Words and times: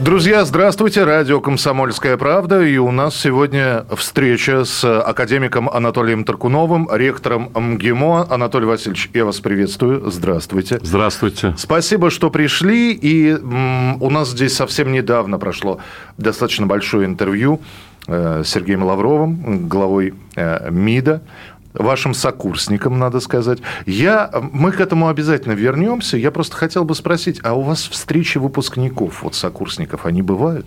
Друзья, 0.00 0.46
здравствуйте. 0.46 1.04
Радио 1.04 1.42
«Комсомольская 1.42 2.16
правда». 2.16 2.62
И 2.62 2.78
у 2.78 2.90
нас 2.90 3.14
сегодня 3.14 3.84
встреча 3.94 4.64
с 4.64 4.82
академиком 4.82 5.68
Анатолием 5.68 6.24
Таркуновым, 6.24 6.88
ректором 6.90 7.50
МГИМО. 7.54 8.28
Анатолий 8.30 8.64
Васильевич, 8.64 9.10
я 9.12 9.26
вас 9.26 9.40
приветствую. 9.40 10.10
Здравствуйте. 10.10 10.80
Здравствуйте. 10.82 11.54
Спасибо, 11.58 12.08
что 12.08 12.30
пришли. 12.30 12.94
И 12.94 13.28
м, 13.32 14.02
у 14.02 14.08
нас 14.08 14.30
здесь 14.30 14.56
совсем 14.56 14.90
недавно 14.90 15.38
прошло 15.38 15.80
достаточно 16.16 16.66
большое 16.66 17.04
интервью 17.04 17.60
э, 18.06 18.42
с 18.42 18.48
Сергеем 18.48 18.82
Лавровым, 18.82 19.68
главой 19.68 20.14
э, 20.34 20.70
МИДа 20.70 21.20
вашим 21.74 22.14
сокурсникам, 22.14 22.98
надо 22.98 23.20
сказать. 23.20 23.60
Я, 23.86 24.30
мы 24.52 24.72
к 24.72 24.80
этому 24.80 25.08
обязательно 25.08 25.52
вернемся. 25.52 26.16
Я 26.16 26.30
просто 26.30 26.56
хотел 26.56 26.84
бы 26.84 26.94
спросить, 26.94 27.40
а 27.42 27.54
у 27.54 27.62
вас 27.62 27.88
встречи 27.88 28.38
выпускников, 28.38 29.22
вот 29.22 29.34
сокурсников, 29.34 30.06
они 30.06 30.22
бывают? 30.22 30.66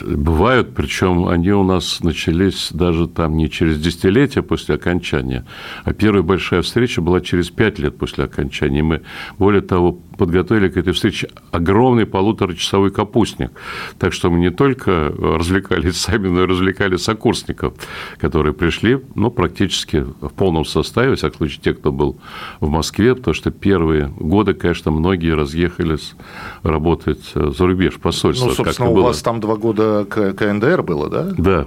Бывают, 0.00 0.74
причем 0.74 1.28
они 1.28 1.52
у 1.52 1.62
нас 1.62 2.00
начались 2.00 2.70
даже 2.72 3.06
там 3.06 3.36
не 3.36 3.50
через 3.50 3.78
десятилетия 3.80 4.42
после 4.42 4.74
окончания, 4.74 5.46
а 5.84 5.92
первая 5.92 6.22
большая 6.22 6.62
встреча 6.62 7.00
была 7.00 7.20
через 7.20 7.50
пять 7.50 7.78
лет 7.78 7.96
после 7.96 8.24
окончания. 8.24 8.82
Мы, 8.82 9.02
более 9.38 9.62
того, 9.62 10.00
подготовили 10.18 10.68
к 10.68 10.76
этой 10.76 10.92
встрече 10.92 11.28
огромный 11.52 12.04
полуторачасовой 12.04 12.90
капустник. 12.90 13.52
Так 13.98 14.12
что 14.12 14.30
мы 14.30 14.38
не 14.38 14.50
только 14.50 15.14
развлекались 15.18 15.96
сами, 16.00 16.28
но 16.28 16.42
и 16.42 16.46
развлекали 16.46 16.96
сокурсников, 16.96 17.74
которые 18.18 18.52
пришли, 18.52 19.00
ну, 19.14 19.30
практически 19.30 20.04
в 20.20 20.30
полном 20.30 20.64
составе, 20.64 21.10
во 21.10 21.16
всяком 21.16 21.38
случае, 21.38 21.60
те, 21.62 21.74
кто 21.74 21.92
был 21.92 22.18
в 22.60 22.68
Москве, 22.68 23.14
потому 23.14 23.34
что 23.34 23.50
первые 23.50 24.12
годы, 24.18 24.54
конечно, 24.54 24.90
многие 24.90 25.34
разъехались 25.34 26.14
работать 26.62 27.32
за 27.34 27.66
рубеж, 27.66 27.98
посольство. 27.98 28.48
Ну, 28.48 28.52
собственно, 28.52 28.90
у 28.90 28.94
было. 28.94 29.04
вас 29.04 29.22
там 29.22 29.40
два 29.40 29.56
года 29.56 30.04
КНДР 30.04 30.82
было, 30.82 31.08
да? 31.08 31.32
Да. 31.38 31.66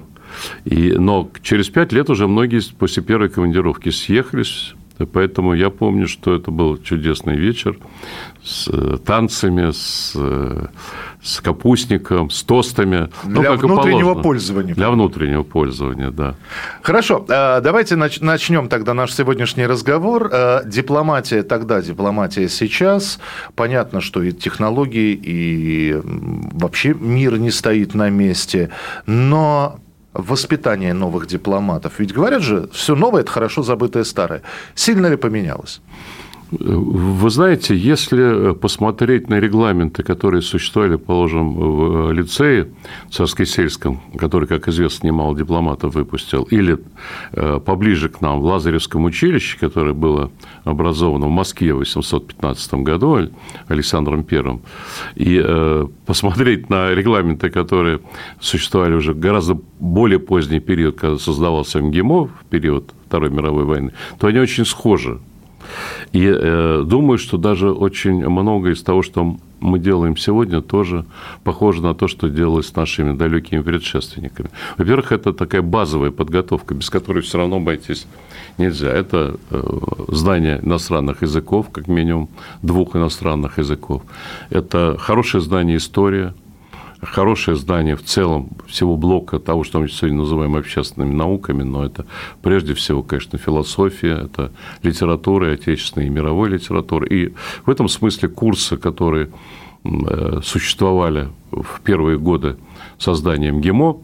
И, 0.65 0.93
но 0.93 1.29
через 1.41 1.69
пять 1.69 1.91
лет 1.91 2.09
уже 2.09 2.27
многие 2.27 2.61
после 2.77 3.03
первой 3.03 3.29
командировки 3.29 3.89
съехались, 3.89 4.75
Поэтому 5.05 5.53
я 5.53 5.69
помню, 5.69 6.07
что 6.07 6.35
это 6.35 6.51
был 6.51 6.77
чудесный 6.77 7.35
вечер 7.35 7.77
с 8.43 8.67
э, 8.71 8.97
танцами, 9.05 9.71
с, 9.71 10.13
э, 10.15 10.65
с 11.21 11.41
капустником, 11.41 12.29
с 12.29 12.43
тостами. 12.43 13.09
Ну, 13.23 13.41
Для 13.41 13.51
ну, 13.51 13.57
внутреннего 13.57 14.15
пользования. 14.15 14.73
Для 14.73 14.89
внутреннего 14.89 15.43
пользования, 15.43 16.09
да. 16.09 16.35
Хорошо, 16.81 17.25
э, 17.27 17.61
давайте 17.61 17.95
начнем 17.95 18.67
тогда 18.67 18.93
наш 18.93 19.13
сегодняшний 19.13 19.67
разговор. 19.67 20.31
Дипломатия 20.65 21.43
тогда, 21.43 21.81
дипломатия 21.81 22.49
сейчас. 22.49 23.19
Понятно, 23.55 24.01
что 24.01 24.23
и 24.23 24.31
технологии, 24.31 25.19
и 25.21 26.01
вообще 26.03 26.93
мир 26.93 27.37
не 27.37 27.51
стоит 27.51 27.93
на 27.93 28.09
месте. 28.09 28.71
Но 29.05 29.79
воспитание 30.13 30.93
новых 30.93 31.27
дипломатов? 31.27 31.93
Ведь 31.99 32.13
говорят 32.13 32.41
же, 32.41 32.69
все 32.73 32.95
новое– 32.95 33.21
это 33.23 33.31
хорошо 33.31 33.63
забытое 33.63 34.03
старое. 34.03 34.41
Сильно 34.75 35.07
ли 35.07 35.15
поменялось? 35.15 35.81
Вы 36.51 37.29
знаете, 37.29 37.77
если 37.77 38.53
посмотреть 38.53 39.29
на 39.29 39.39
регламенты, 39.39 40.03
которые 40.03 40.41
существовали, 40.41 40.97
положим, 40.97 41.53
в 41.53 42.11
лицее 42.11 42.67
царско-сельском, 43.09 44.01
который, 44.17 44.49
как 44.49 44.67
известно, 44.67 45.07
немало 45.07 45.37
дипломатов 45.37 45.95
выпустил, 45.95 46.43
или 46.43 46.77
э, 47.31 47.61
поближе 47.63 48.09
к 48.09 48.19
нам 48.19 48.41
в 48.41 48.45
Лазаревском 48.45 49.05
училище, 49.05 49.57
которое 49.59 49.93
было 49.93 50.29
образовано 50.65 51.27
в 51.27 51.31
Москве 51.31 51.73
в 51.73 51.77
815 51.77 52.73
году 52.75 53.29
Александром 53.67 54.25
I, 54.29 54.59
и 55.15 55.41
э, 55.41 55.87
посмотреть 56.05 56.69
на 56.69 56.93
регламенты, 56.93 57.49
которые 57.49 58.01
существовали 58.41 58.95
уже 58.95 59.13
гораздо 59.13 59.57
более 59.79 60.19
поздний 60.19 60.59
период, 60.59 60.99
когда 60.99 61.17
создавался 61.17 61.79
МГИМО, 61.79 62.25
в 62.25 62.45
период 62.49 62.93
Второй 63.07 63.29
мировой 63.29 63.63
войны, 63.63 63.93
то 64.19 64.27
они 64.27 64.39
очень 64.39 64.65
схожи. 64.65 65.19
И 66.11 66.25
э, 66.25 66.83
думаю, 66.85 67.17
что 67.17 67.37
даже 67.37 67.71
очень 67.71 68.27
много 68.27 68.71
из 68.71 68.81
того, 68.83 69.01
что 69.01 69.37
мы 69.61 69.79
делаем 69.79 70.17
сегодня, 70.17 70.61
тоже 70.61 71.05
похоже 71.43 71.81
на 71.81 71.93
то, 71.93 72.07
что 72.07 72.29
делалось 72.29 72.67
с 72.67 72.75
нашими 72.75 73.15
далекими 73.15 73.61
предшественниками. 73.61 74.49
Во-первых, 74.77 75.11
это 75.11 75.33
такая 75.33 75.61
базовая 75.61 76.11
подготовка, 76.11 76.73
без 76.73 76.89
которой 76.89 77.21
все 77.21 77.37
равно 77.37 77.57
обойтись 77.57 78.07
нельзя. 78.57 78.89
Это 78.89 79.35
э, 79.49 79.61
знание 80.07 80.59
иностранных 80.63 81.21
языков, 81.21 81.69
как 81.71 81.87
минимум 81.87 82.29
двух 82.61 82.95
иностранных 82.95 83.59
языков. 83.59 84.01
Это 84.49 84.97
хорошее 84.99 85.41
знание 85.43 85.77
истории, 85.77 86.33
хорошее 87.01 87.57
здание 87.57 87.95
в 87.95 88.03
целом 88.03 88.49
всего 88.67 88.95
блока 88.95 89.39
того, 89.39 89.63
что 89.63 89.79
мы 89.79 89.89
сегодня 89.89 90.19
называем 90.19 90.55
общественными 90.55 91.13
науками, 91.13 91.63
но 91.63 91.85
это 91.85 92.05
прежде 92.41 92.73
всего, 92.73 93.03
конечно, 93.03 93.37
философия, 93.37 94.25
это 94.25 94.51
литература, 94.83 95.51
отечественная 95.51 96.07
и 96.07 96.11
мировой 96.11 96.49
литература. 96.49 97.05
И 97.07 97.33
в 97.65 97.69
этом 97.69 97.87
смысле 97.87 98.29
курсы, 98.29 98.77
которые 98.77 99.29
э, 99.83 100.39
существовали 100.43 101.29
в 101.51 101.81
первые 101.81 102.17
годы 102.17 102.57
создания 102.97 103.51
МГИМО, 103.51 103.97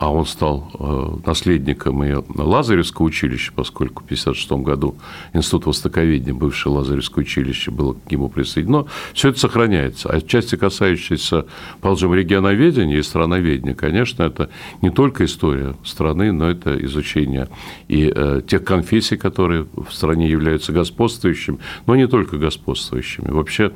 а 0.00 0.10
он 0.10 0.24
стал 0.24 0.70
э, 0.78 1.28
наследником 1.28 2.02
и 2.02 2.14
Лазаревского 2.34 3.04
училища, 3.04 3.52
поскольку 3.54 4.02
в 4.02 4.06
1956 4.06 4.64
году 4.64 4.96
Институт 5.34 5.66
Востоковедения, 5.66 6.32
бывшее 6.32 6.72
Лазаревское 6.72 7.22
училище, 7.22 7.70
было 7.70 7.92
к 7.92 8.10
нему 8.10 8.30
присоединено. 8.30 8.86
Все 9.12 9.28
это 9.28 9.38
сохраняется. 9.38 10.08
А 10.08 10.22
части, 10.22 10.56
касающиеся, 10.56 11.44
положим, 11.82 12.14
регионоведения 12.14 12.96
и 12.96 13.02
страноведения, 13.02 13.74
конечно, 13.74 14.22
это 14.22 14.48
не 14.80 14.88
только 14.88 15.26
история 15.26 15.74
страны, 15.84 16.32
но 16.32 16.48
это 16.48 16.82
изучение 16.82 17.48
и 17.88 18.10
э, 18.12 18.40
тех 18.46 18.64
конфессий, 18.64 19.18
которые 19.18 19.66
в 19.74 19.92
стране 19.92 20.30
являются 20.30 20.72
господствующими, 20.72 21.58
но 21.86 21.94
не 21.94 22.08
только 22.08 22.38
господствующими. 22.38 23.30
Вообще, 23.30 23.70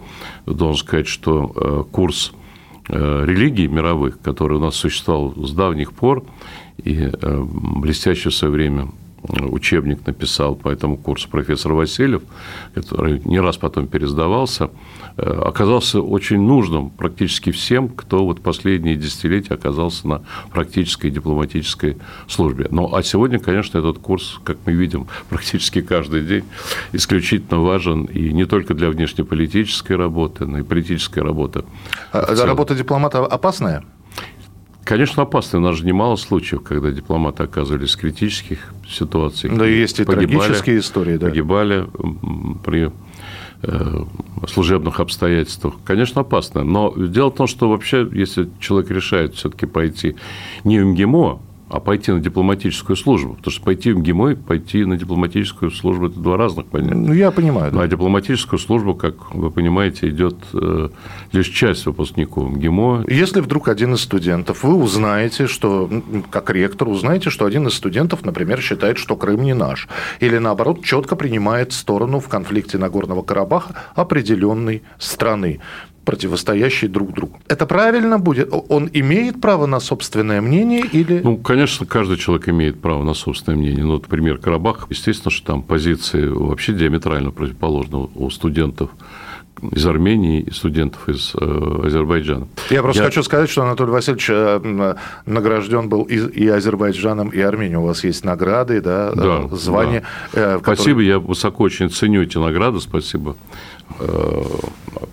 должен 0.47 0.87
сказать, 0.87 1.07
что 1.07 1.53
э, 1.55 1.85
курс 1.93 2.33
религий 2.89 3.69
мировых, 3.69 4.21
который 4.21 4.59
у 4.59 4.61
нас 4.61 4.75
существовал 4.77 5.35
с 5.37 5.53
давних 5.53 5.93
пор, 5.93 6.25
и 6.83 7.11
э, 7.11 7.43
блестяще 7.43 8.31
в 8.31 8.35
свое 8.35 8.53
время 8.53 8.89
учебник 9.29 10.07
написал 10.07 10.55
по 10.55 10.69
этому 10.69 10.97
курсу 10.97 11.29
профессор 11.29 11.73
Васильев, 11.73 12.23
который 12.75 13.21
не 13.25 13.41
раз 13.41 13.57
потом 13.57 13.87
пересдавался, 13.87 14.71
э, 15.17 15.23
оказался 15.23 16.01
очень 16.01 16.41
нужным 16.41 16.91
практически 16.91 17.51
всем, 17.51 17.89
кто 17.89 18.25
вот 18.25 18.41
последние 18.41 18.97
десятилетия 18.97 19.55
оказался 19.55 20.09
на 20.09 20.23
практической 20.53 21.11
дипломатической 21.11 21.97
службе. 22.29 22.69
Ну, 22.71 22.95
а 22.95 23.03
сегодня, 23.03 23.39
конечно, 23.39 23.79
этот 23.79 23.99
курс, 23.99 24.39
как 24.45 24.59
мы 24.67 24.73
видим, 24.73 25.07
практически 25.29 25.81
каждый 25.81 26.23
день 26.23 26.45
исключительно 26.93 27.61
важен 27.61 28.05
и 28.05 28.33
не 28.33 28.45
только 28.45 28.75
для 28.75 28.91
внешнеполитической 28.91 29.97
работы, 29.97 30.47
но 30.47 30.59
и 30.59 30.63
политической 30.63 31.21
работы. 31.21 31.65
А, 32.13 32.35
работа 32.47 32.75
дипломата 32.75 33.25
опасная? 33.25 33.85
Конечно, 34.85 35.23
опасно. 35.23 35.59
У 35.59 35.63
нас 35.63 35.77
же 35.77 35.87
немало 35.87 36.17
случаев, 36.17 36.63
когда 36.63 36.91
дипломаты 36.91 37.43
оказывались 37.43 37.95
в 37.95 38.01
критических 38.01 38.73
ситуациях. 38.89 39.57
Да, 39.57 39.67
и 39.67 39.79
есть 39.79 39.99
и 39.99 40.05
трагические 40.05 40.79
истории. 40.79 41.17
Да. 41.17 41.29
Погибали 41.29 41.87
при 42.65 42.93
э, 43.63 44.05
служебных 44.47 45.01
обстоятельствах. 45.01 45.75
Конечно, 45.85 46.21
опасно. 46.21 46.65
Но 46.65 46.93
дело 46.97 47.31
в 47.31 47.35
том, 47.35 47.47
что 47.47 47.71
вообще, 47.71 48.09
если 48.13 48.51
человек 48.61 48.91
решает 48.91 49.35
все-таки 49.35 49.67
пойти 49.67 50.17
не 50.65 50.79
в 50.81 50.85
МГИМО, 50.87 51.41
а 51.75 51.81
пойти 51.81 52.13
на 52.13 52.21
дипломатическую 52.21 52.97
службу. 52.97 53.35
Потому 53.35 53.51
что 53.51 53.63
пойти 53.65 53.93
в 53.93 53.99
МГИМО 53.99 54.31
и 54.31 54.35
пойти 54.37 54.85
на 54.85 54.97
дипломатическую 54.97 55.73
службу– 55.73 56.07
это 56.09 56.21
два 56.21 56.37
разных 56.37 56.67
понятия. 56.67 56.95
Ну, 56.95 57.13
я 57.13 57.33
понимаю. 57.33 57.73
Да. 57.73 57.83
А 57.83 57.89
дипломатическую 57.89 58.61
службу, 58.61 58.95
как 58.95 59.35
вы 59.35 59.51
понимаете, 59.51 60.09
идет 60.09 60.37
э, 60.53 60.91
лишь 61.33 61.49
часть 61.49 61.87
выпускников 61.87 62.49
МГИМО. 62.49 63.07
Если 63.09 63.41
вдруг 63.41 63.67
один 63.67 63.95
из 63.95 64.03
студентов, 64.03 64.63
вы 64.63 64.75
узнаете, 64.75 65.49
что, 65.49 65.91
как 66.31 66.51
ректор, 66.51 66.89
узнаете, 66.89 67.31
что 67.31 67.45
один 67.45 67.67
из 67.67 67.75
студентов, 67.75 68.25
например, 68.25 68.61
считает, 68.61 68.97
что 68.97 69.17
Крым 69.17 69.43
не 69.43 69.55
наш, 69.55 69.89
или 70.21 70.39
наоборот, 70.39 70.85
четко 70.85 71.17
принимает 71.17 71.73
сторону 71.73 72.21
в 72.21 72.29
конфликте 72.29 72.79
Нагорного 72.79 73.23
Карабаха 73.23 73.75
определенной 73.97 74.85
страны, 74.99 75.59
противостоящие 76.05 76.91
друг 76.91 77.13
другу. 77.13 77.39
Это 77.49 77.67
правильно 77.67 78.19
будет? 78.19 78.51
Он 78.69 78.89
имеет 78.93 79.41
право 79.41 79.67
на 79.67 79.81
собственное 79.81 80.41
мнение 80.41 80.85
или... 80.93 81.21
Ну, 81.23 81.37
конечно, 81.37 81.87
каждый 81.87 82.17
человек 82.17 82.49
имеет 82.49 82.81
право 82.81 83.03
на 83.03 83.15
собственное 83.15 83.59
мнение. 83.59 83.85
Ну, 83.85 83.95
например, 83.95 84.39
Карабах, 84.39 84.87
естественно, 84.91 85.31
что 85.31 85.47
там 85.47 85.63
позиции 85.63 86.27
вообще 86.27 86.73
диаметрально 86.73 87.31
противоположны 87.31 88.09
у 88.15 88.31
студентов 88.31 88.91
из 89.73 89.87
Армении 89.87 90.41
и 90.41 90.51
студентов 90.51 91.09
из 91.09 91.33
э, 91.35 91.81
Азербайджана. 91.87 92.49
Я 92.71 92.83
просто 92.83 93.03
Я... 93.03 93.09
хочу 93.09 93.23
сказать, 93.23 93.49
что 93.49 93.63
Анатолий 93.63 93.93
Васильевич 93.93 94.29
э, 94.29 94.95
награжден 95.27 95.89
был 95.89 96.03
и, 96.03 96.17
и 96.17 96.49
Азербайджаном, 96.49 97.29
и 97.29 97.41
Арменией. 97.41 97.79
У 97.79 97.87
вас 97.87 98.05
есть 98.05 98.25
награды, 98.25 98.81
да, 98.81 99.13
э, 99.15 99.17
да 99.17 99.57
звания. 99.57 100.03
Да. 100.33 100.59
Которые... 100.59 100.77
Спасибо, 100.77 101.01
я 101.01 101.19
высоко 101.19 101.65
очень 101.65 101.89
ценю 101.89 102.23
эти 102.23 102.37
награды, 102.37 102.81
спасибо 102.81 103.37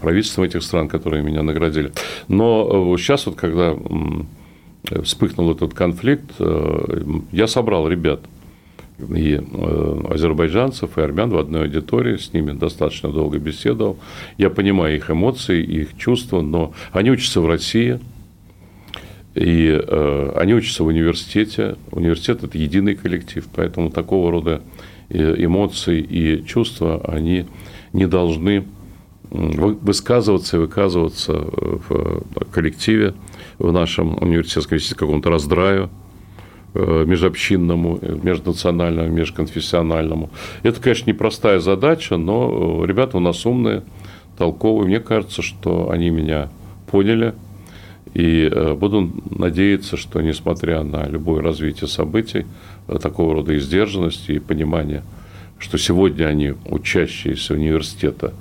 правительствам 0.02 0.46
этих 0.46 0.64
стран, 0.64 0.88
которые 0.88 1.24
меня 1.24 1.44
наградили. 1.44 1.92
Но 2.28 2.98
сейчас 2.98 3.26
вот, 3.26 3.36
когда 3.36 3.76
вспыхнул 5.04 5.52
этот 5.52 5.74
конфликт, 5.74 6.32
я 7.32 7.48
собрал 7.48 7.88
ребят– 7.88 8.22
и 9.10 9.40
э, 9.42 10.02
азербайджанцев, 10.10 10.98
и 10.98 11.02
армян 11.02 11.30
в 11.32 11.38
одной 11.38 11.64
аудитории, 11.64 12.18
с 12.18 12.34
ними 12.34 12.52
достаточно 12.52 13.10
долго 13.10 13.40
беседовал. 13.40 13.98
Я 14.38 14.50
понимаю 14.50 14.96
их 14.96 15.10
эмоции, 15.10 15.64
их 15.64 15.98
чувства, 15.98 16.42
но 16.42 16.74
они 16.92 17.12
учатся 17.12 17.42
в 17.42 17.48
России, 17.48 18.00
и 19.34 19.80
э, 19.82 20.34
они 20.36 20.54
учатся 20.54 20.84
в 20.84 20.88
университете. 20.88 21.76
Университет– 21.92 22.44
это 22.44 22.58
единый 22.58 22.96
коллектив, 22.96 23.48
поэтому 23.54 23.90
такого 23.90 24.32
рода 24.32 24.62
э, 25.10 25.36
эмоции 25.38 26.00
и 26.02 26.46
чувства, 26.46 27.02
они 27.08 27.46
не 27.94 28.08
должны 28.08 28.66
высказываться 29.32 30.58
и 30.58 30.60
выказываться 30.60 31.34
в 31.34 32.24
коллективе, 32.52 33.14
в 33.58 33.72
нашем 33.72 34.22
университетском 34.22 34.78
институте, 34.78 35.00
какому-то 35.00 35.30
раздраю, 35.30 35.90
Э, 36.74 37.04
межобщинному, 37.06 38.00
межнациональному, 38.24 39.10
межконфессиональному. 39.10 40.30
Это, 40.64 40.80
конечно, 40.80 41.10
непростая 41.10 41.60
задача, 41.60 42.16
но 42.16 42.82
э, 42.84 42.88
ребята 42.88 43.18
у 43.18 43.20
нас 43.20 43.46
умные, 43.46 43.84
толковые. 44.38 44.88
Мне 44.88 45.02
кажется, 45.02 45.42
что 45.42 45.90
они 45.90 46.10
меня 46.12 46.50
поняли. 46.90 47.34
И 48.14 48.50
э, 48.50 48.74
буду 48.74 49.12
надеяться, 49.32 49.98
что 49.98 50.22
несмотря 50.22 50.84
на 50.84 51.06
любое 51.10 51.42
развитие 51.42 51.90
событий, 51.90 52.46
такого 53.02 53.34
рода 53.34 53.58
издержанности 53.58 54.32
и 54.32 54.40
понимание, 54.40 55.04
что 55.60 55.78
сегодня 55.78 56.28
они 56.28 56.54
учащиеся 56.70 57.54
университета 57.56 58.34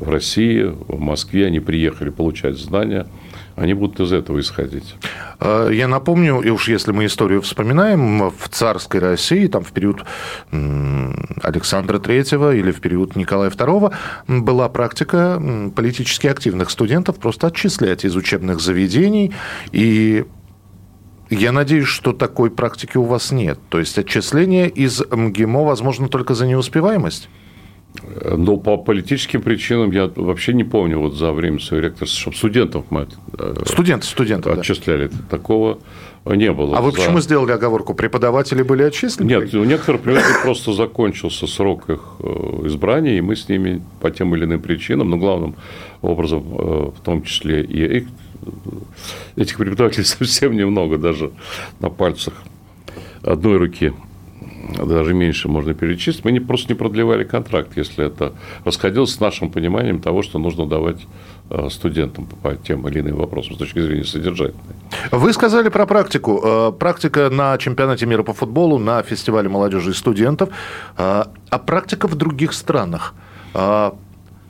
в 0.00 0.08
России, 0.08 0.62
в 0.62 0.98
Москве, 0.98 1.46
они 1.46 1.60
приехали 1.60 2.10
получать 2.10 2.56
знания– 2.56 3.06
они 3.58 3.74
будут 3.74 3.98
из 4.00 4.12
этого 4.12 4.38
исходить. 4.38 4.94
А, 5.40 5.68
я 5.68 5.88
напомню, 5.88 6.40
и 6.40 6.50
уж 6.50 6.68
если 6.68 6.92
мы 6.92 7.06
историю 7.06 7.42
вспоминаем, 7.42 8.30
в 8.30 8.48
царской 8.48 9.00
России, 9.00 9.48
там 9.48 9.64
в 9.64 9.72
период 9.72 10.04
Александра 11.42 11.98
Третьего 11.98 12.54
или 12.54 12.70
в 12.70 12.80
период 12.80 13.16
Николая 13.16 13.50
II 13.50 13.92
была 14.28 14.68
практика 14.68 15.42
политически 15.74 16.28
активных 16.28 16.70
студентов 16.70 17.16
просто 17.16 17.48
отчислять 17.48 18.04
из 18.04 18.14
учебных 18.14 18.60
заведений 18.60 19.32
и 19.72 20.24
я 21.30 21.52
надеюсь, 21.52 21.88
что 21.88 22.14
такой 22.14 22.50
практики 22.50 22.96
у 22.96 23.02
вас 23.02 23.32
нет. 23.32 23.58
То 23.68 23.78
есть 23.78 23.98
отчисление 23.98 24.66
из 24.66 25.02
МГИМО 25.10 25.62
возможно 25.62 26.08
только 26.08 26.32
за 26.32 26.46
неуспеваемость? 26.46 27.28
Но 28.36 28.56
по 28.56 28.76
политическим 28.76 29.42
причинам 29.42 29.90
я 29.90 30.10
вообще 30.14 30.52
не 30.52 30.64
помню 30.64 30.98
вот 30.98 31.14
за 31.14 31.32
время 31.32 31.58
своей 31.58 31.84
ректорства, 31.84 32.20
чтобы 32.20 32.36
студентов 32.36 32.84
мы 32.90 33.08
э, 33.38 33.54
студенты, 33.66 34.06
студенты, 34.06 34.50
отчисляли. 34.50 35.08
Да. 35.08 35.16
Такого 35.30 35.78
не 36.24 36.52
было. 36.52 36.76
А 36.76 36.80
вы 36.80 36.90
за... 36.90 36.96
почему 36.96 37.20
сделали 37.20 37.52
оговорку? 37.52 37.94
Преподаватели 37.94 38.62
были 38.62 38.82
отчислены? 38.82 39.28
Нет, 39.28 39.54
у 39.54 39.64
некоторых 39.64 40.02
преподавателей 40.02 40.42
просто 40.42 40.72
закончился 40.72 41.46
срок 41.46 41.88
их 41.90 42.00
э, 42.20 42.62
избрания, 42.66 43.18
и 43.18 43.20
мы 43.20 43.36
с 43.36 43.48
ними 43.48 43.82
по 44.00 44.10
тем 44.10 44.34
или 44.34 44.44
иным 44.44 44.60
причинам, 44.60 45.10
но 45.10 45.16
главным 45.16 45.56
образом, 46.02 46.44
э, 46.50 46.90
в 46.96 47.00
том 47.02 47.22
числе 47.22 47.62
и 47.62 48.06
этих 49.36 49.56
преподавателей 49.56 50.04
совсем 50.06 50.56
немного, 50.56 50.98
даже 50.98 51.32
на 51.80 51.90
пальцах 51.90 52.34
одной 53.22 53.56
руки 53.56 53.92
даже 54.68 55.14
меньше 55.14 55.48
можно 55.48 55.74
перечислить, 55.74 56.24
мы 56.24 56.32
не, 56.32 56.40
просто 56.40 56.72
не 56.72 56.78
продлевали 56.78 57.24
контракт, 57.24 57.76
если 57.76 58.06
это 58.06 58.32
расходилось 58.64 59.14
с 59.14 59.20
нашим 59.20 59.50
пониманием 59.50 60.00
того, 60.00 60.22
что 60.22 60.38
нужно 60.38 60.66
давать 60.66 61.06
э, 61.50 61.68
студентам 61.70 62.26
по 62.42 62.54
тем 62.54 62.86
или 62.88 63.00
иным 63.00 63.16
вопросам 63.16 63.54
с 63.54 63.58
точки 63.58 63.80
зрения 63.80 64.04
содержательной. 64.04 64.74
Вы 65.10 65.32
сказали 65.32 65.68
про 65.68 65.86
практику. 65.86 66.40
Э, 66.44 66.72
практика 66.72 67.30
на 67.30 67.56
чемпионате 67.58 68.06
мира 68.06 68.22
по 68.22 68.32
футболу, 68.32 68.78
на 68.78 69.02
фестивале 69.02 69.48
молодежи 69.48 69.90
и 69.90 69.94
студентов, 69.94 70.48
э, 70.48 70.52
а 71.50 71.58
практика 71.58 72.08
в 72.08 72.14
других 72.14 72.52
странах 72.52 73.14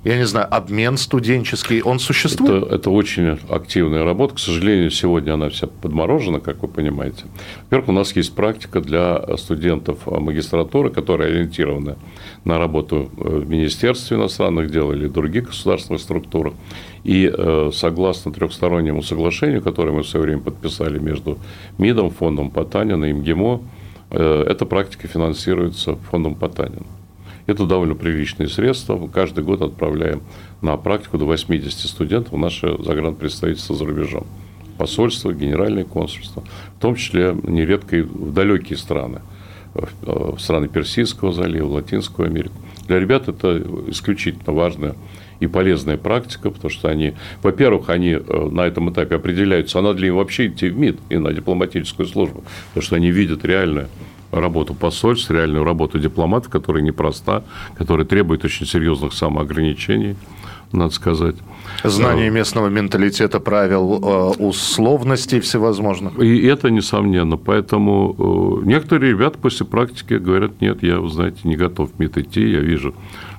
я 0.04 0.16
не 0.16 0.26
знаю, 0.26 0.46
обмен 0.50 0.96
студенческий, 0.96 1.82
он 1.82 1.98
существует? 1.98 2.64
Это, 2.64 2.74
это 2.74 2.90
очень 2.90 3.38
активная 3.48 4.04
работа. 4.04 4.36
К 4.36 4.38
сожалению, 4.38 4.90
сегодня 4.90 5.34
она 5.34 5.48
вся 5.48 5.66
подморожена, 5.66 6.40
как 6.40 6.62
вы 6.62 6.68
понимаете. 6.68 7.24
Во-первых, 7.64 7.88
у 7.88 7.92
нас 7.92 8.14
есть 8.14 8.34
практика 8.34 8.80
для 8.80 9.36
студентов 9.36 10.06
магистратуры, 10.06 10.90
которая 10.90 11.30
ориентирована 11.30 11.96
на 12.44 12.58
работу 12.58 13.10
в 13.16 13.48
Министерстве 13.48 14.16
иностранных 14.16 14.70
дел 14.70 14.92
или 14.92 15.08
других 15.08 15.48
государственных 15.48 16.00
структурах. 16.00 16.54
И 17.02 17.30
э, 17.32 17.70
согласно 17.72 18.32
трехстороннему 18.32 19.02
соглашению, 19.02 19.62
которое 19.62 19.92
мы 19.92 20.02
в 20.02 20.08
свое 20.08 20.26
время 20.26 20.42
подписали 20.42 20.98
между 20.98 21.38
МИДом, 21.78 22.10
фондом 22.10 22.50
Потанина 22.50 23.06
и 23.06 23.12
МГИМО, 23.12 23.62
э, 24.10 24.44
эта 24.48 24.64
практика 24.64 25.08
финансируется 25.08 25.96
фондом 26.10 26.34
Потанина. 26.34 26.86
Это 27.48 27.64
довольно 27.64 27.94
приличные 27.94 28.46
средства. 28.46 28.98
Мы 28.98 29.08
каждый 29.08 29.42
год 29.42 29.62
отправляем 29.62 30.20
на 30.60 30.76
практику 30.76 31.16
до 31.16 31.24
80 31.24 31.72
студентов 31.88 32.34
в 32.34 32.36
наше 32.36 32.76
загранпредставительство 32.78 33.74
за 33.74 33.86
рубежом. 33.86 34.26
Посольство, 34.76 35.32
генеральное 35.32 35.84
консульство, 35.84 36.44
в 36.76 36.80
том 36.80 36.94
числе 36.94 37.34
нередко 37.42 37.96
и 37.96 38.02
в 38.02 38.34
далекие 38.34 38.76
страны, 38.76 39.22
в 39.72 40.38
страны 40.38 40.68
Персидского 40.68 41.32
залива, 41.32 41.68
Латинскую 41.68 42.26
Америку. 42.26 42.54
Для 42.86 43.00
ребят 43.00 43.28
это 43.28 43.62
исключительно 43.86 44.52
важная 44.52 44.94
и 45.40 45.46
полезная 45.46 45.96
практика, 45.96 46.50
потому 46.50 46.68
что 46.68 46.88
они, 46.88 47.14
во-первых, 47.42 47.88
они 47.88 48.10
э, 48.10 48.48
на 48.50 48.66
этом 48.66 48.90
этапе 48.90 49.16
определяются, 49.16 49.78
а 49.78 49.82
надо 49.82 50.00
ли 50.00 50.08
им 50.08 50.16
вообще 50.16 50.48
идти 50.48 50.68
в 50.68 50.76
МИД 50.76 50.98
и 51.08 51.16
на 51.16 51.32
дипломатическую 51.32 52.06
службу, 52.06 52.44
потому 52.68 52.82
что 52.82 52.96
они 52.96 53.10
видят 53.10 53.44
реальное 53.46 53.88
работу 54.30 54.74
посольств, 54.74 55.30
реальную 55.30 55.64
работу 55.64 55.98
дипломата, 55.98 56.48
которая 56.50 56.82
непроста, 56.82 57.42
которая 57.76 58.06
требует 58.06 58.44
очень 58.44 58.66
серьезных 58.66 59.12
самоограничений, 59.12 60.16
надо 60.72 60.92
сказать. 60.92 61.36
Знание 61.84 62.30
местного 62.30 62.68
менталитета, 62.68 63.40
правил, 63.40 64.00
э, 64.02 64.42
условностей 64.42 65.40
всевозможных. 65.40 66.18
И 66.18 66.44
это 66.46 66.70
несомненно. 66.70 67.36
Поэтому 67.36 68.60
э, 68.62 68.66
некоторые 68.66 69.12
ребята 69.12 69.38
после 69.38 69.64
практики 69.64 70.14
говорят, 70.14 70.60
нет, 70.60 70.82
я, 70.82 71.00
знаете, 71.08 71.40
не 71.44 71.56
готов 71.56 71.90
в 71.92 71.98
МИД 71.98 72.18
идти, 72.18 72.50
я 72.50 72.60
вижу 72.60 72.94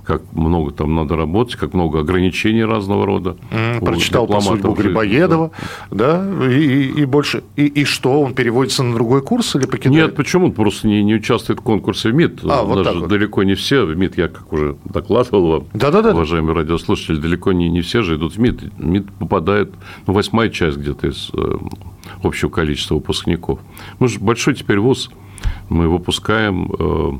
как 0.09 0.23
много 0.33 0.71
там 0.71 0.95
надо 0.95 1.15
работать, 1.15 1.55
как 1.55 1.75
много 1.75 1.99
ограничений 1.99 2.63
разного 2.63 3.05
рода. 3.05 3.37
Mm, 3.51 3.85
прочитал 3.85 4.25
по 4.25 4.41
судьбу 4.41 4.73
Грибоедова, 4.73 5.51
да, 5.91 6.25
да 6.25 6.51
и, 6.51 6.87
и, 6.87 7.05
больше. 7.05 7.43
И, 7.55 7.67
и 7.67 7.83
что, 7.83 8.19
он 8.19 8.33
переводится 8.33 8.81
на 8.81 8.95
другой 8.95 9.21
курс 9.21 9.55
или 9.55 9.67
покидает? 9.67 10.07
Нет, 10.07 10.15
почему? 10.15 10.47
Он 10.47 10.53
просто 10.53 10.87
не, 10.87 11.03
не 11.03 11.13
участвует 11.13 11.59
в 11.59 11.61
конкурсе 11.61 12.09
в 12.09 12.15
МИД. 12.15 12.39
А, 12.43 12.63
вот 12.63 12.83
Даже 12.83 13.01
вот. 13.01 13.09
далеко 13.09 13.43
не 13.43 13.53
все 13.53 13.85
в 13.85 13.95
МИД, 13.95 14.17
я 14.17 14.27
как 14.29 14.51
уже 14.51 14.77
докладывал 14.83 15.47
вам, 15.51 15.63
да 15.75 15.89
-да 15.89 16.01
-да. 16.01 16.13
уважаемые 16.13 16.55
радиослушатели, 16.55 17.17
далеко 17.17 17.51
не, 17.51 17.69
не 17.69 17.81
все 17.81 18.01
же 18.01 18.15
идут 18.15 18.35
в 18.35 18.39
МИД. 18.39 18.79
МИД 18.79 19.11
попадает, 19.19 19.69
ну, 20.07 20.13
восьмая 20.13 20.49
часть 20.49 20.77
где-то 20.77 21.07
из 21.07 21.29
э, 21.35 21.57
общего 22.23 22.49
количества 22.49 22.95
выпускников. 22.95 23.59
Мы 23.99 24.07
же 24.07 24.19
большой 24.19 24.55
теперь 24.55 24.79
вуз, 24.79 25.11
мы 25.69 25.87
выпускаем 25.87 26.67
э, 26.79 27.11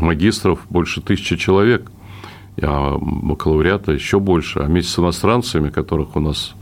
магистров 0.00 0.60
больше 0.70 1.00
тысячи 1.00 1.36
человек 1.36 1.90
а 2.62 2.96
бакалавриата 2.98 3.92
еще 3.92 4.18
больше. 4.18 4.60
А 4.60 4.64
вместе 4.64 4.92
с 4.92 4.98
иностранцами, 4.98 5.70
которых 5.70 6.16
у 6.16 6.20
нас 6.20 6.54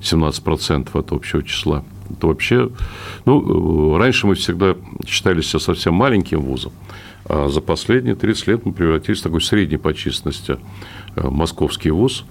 17% 0.00 0.88
от 0.98 1.12
общего 1.12 1.42
числа, 1.42 1.84
это 2.10 2.26
вообще... 2.26 2.70
Ну, 3.24 3.96
раньше 3.96 4.26
мы 4.26 4.34
всегда 4.34 4.76
считали 5.06 5.40
себя 5.40 5.60
совсем 5.60 5.94
маленьким 5.94 6.40
вузом, 6.40 6.72
а 7.24 7.48
за 7.48 7.60
последние 7.60 8.16
30 8.16 8.46
лет 8.48 8.66
мы 8.66 8.72
превратились 8.72 9.20
в 9.20 9.22
такой 9.22 9.40
средний 9.40 9.76
по 9.76 9.94
численности 9.94 10.58
э, 11.16 11.28
московский 11.28 11.90
вуз. 11.90 12.24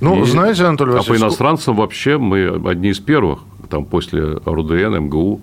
Ну, 0.00 0.22
и, 0.22 0.26
знаете, 0.26 0.64
Анатолий 0.64 0.92
Васильевич... 0.92 1.20
А 1.20 1.24
по 1.24 1.28
иностранцам 1.28 1.76
вообще 1.76 2.18
мы 2.18 2.46
одни 2.68 2.90
из 2.90 3.00
первых, 3.00 3.40
там 3.68 3.84
после 3.84 4.22
РУДН, 4.44 4.96
МГУ, 5.04 5.40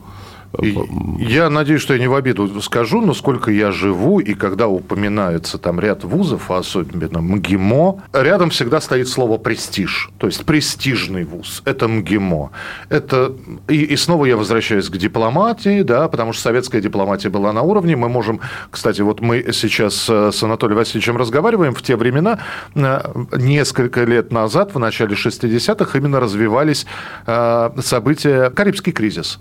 Я 0.59 1.49
надеюсь, 1.49 1.81
что 1.81 1.93
я 1.93 1.99
не 1.99 2.07
в 2.07 2.15
обиду 2.15 2.61
скажу, 2.61 3.01
но 3.01 3.13
сколько 3.13 3.51
я 3.51 3.71
живу, 3.71 4.19
и 4.19 4.33
когда 4.33 4.67
упоминается 4.67 5.57
там 5.57 5.79
ряд 5.79 6.03
вузов, 6.03 6.51
а 6.51 6.57
особенно 6.57 7.21
МГИМО, 7.21 8.03
рядом 8.13 8.49
всегда 8.49 8.81
стоит 8.81 9.07
слово 9.07 9.37
«престиж». 9.37 10.09
То 10.17 10.27
есть 10.27 10.45
престижный 10.45 11.23
вуз– 11.23 11.61
это 11.65 11.87
МГИМО. 11.87 12.51
Это... 12.89 13.33
И, 13.67 13.81
и 13.83 13.95
снова 13.95 14.25
я 14.25 14.35
возвращаюсь 14.35 14.89
к 14.89 14.97
дипломатии, 14.97 15.83
да, 15.83 16.07
потому 16.07 16.33
что 16.33 16.43
советская 16.43 16.81
дипломатия 16.81 17.29
была 17.29 17.53
на 17.53 17.61
уровне. 17.61 17.95
Мы 17.95 18.09
можем, 18.09 18.41
кстати, 18.69 19.01
вот 19.01 19.21
мы 19.21 19.51
сейчас 19.53 20.09
с 20.09 20.43
Анатолием 20.43 20.77
Васильевичем 20.77 21.17
разговариваем, 21.17 21.73
в 21.73 21.81
те 21.81 21.95
времена, 21.95 22.39
э, 22.75 23.01
несколько 23.37 24.03
лет 24.03 24.31
назад, 24.31 24.75
в 24.75 24.79
начале 24.79 25.15
60-х, 25.15 25.97
именно 25.97 26.19
развивались 26.19 26.85
э, 27.25 27.69
события 27.81 28.49
«Карибский 28.49 28.91
кризис». 28.91 29.39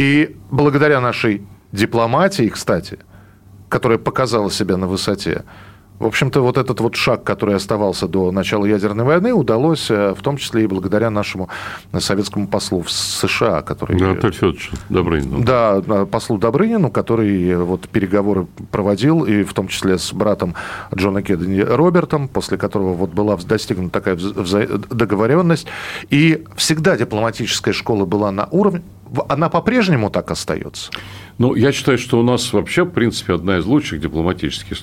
И 0.00 0.34
благодаря 0.50 0.98
нашей 0.98 1.42
дипломатии, 1.72 2.48
кстати, 2.48 3.00
которая 3.68 3.98
показала 3.98 4.50
себя 4.50 4.78
на 4.78 4.86
высоте, 4.86 5.44
в 5.98 6.06
общем-то, 6.06 6.40
вот 6.40 6.56
этот 6.56 6.80
вот 6.80 6.94
шаг, 6.94 7.22
который 7.22 7.54
оставался 7.54 8.08
до 8.08 8.32
начала 8.32 8.64
ядерной 8.64 9.04
войны, 9.04 9.34
удалось 9.34 9.90
э, 9.90 10.14
в 10.14 10.22
том 10.22 10.38
числе 10.38 10.64
и 10.64 10.66
благодаря 10.66 11.10
нашему 11.10 11.50
советскому 11.98 12.48
послу 12.48 12.80
в 12.80 12.90
США, 12.90 13.60
который... 13.60 13.98
Да, 13.98 14.12
Анатолий 14.12 14.32
Федорович 14.32 14.70
Добрынину. 14.88 15.44
Да, 15.44 15.82
послу 16.10 16.38
Добрынину, 16.38 16.90
который 16.90 17.54
вот 17.56 17.86
переговоры 17.90 18.46
проводил, 18.70 19.24
и 19.24 19.42
в 19.42 19.52
том 19.52 19.68
числе 19.68 19.98
с 19.98 20.14
братом 20.14 20.54
Джона 20.94 21.22
Кеннеди 21.22 21.60
Робертом, 21.60 22.26
после 22.26 22.56
которого 22.56 22.94
вот 22.94 23.10
была 23.10 23.36
достигнута 23.36 24.00
такая 24.00 24.16
договоренность. 24.16 25.66
И 26.08 26.46
всегда 26.56 26.96
дипломатическая 26.96 27.74
школа 27.74 28.06
была 28.06 28.32
на 28.32 28.48
уровне, 28.50 28.80
она 29.28 29.48
по-прежнему 29.48 30.10
так 30.10 30.30
остается? 30.30 30.90
Ну, 31.38 31.54
я 31.54 31.72
считаю, 31.72 31.98
что 31.98 32.20
у 32.20 32.22
нас 32.22 32.52
вообще, 32.52 32.84
в 32.84 32.90
принципе, 32.90 33.34
одна 33.34 33.58
из 33.58 33.64
лучших 33.64 34.00
дипломатических 34.00 34.76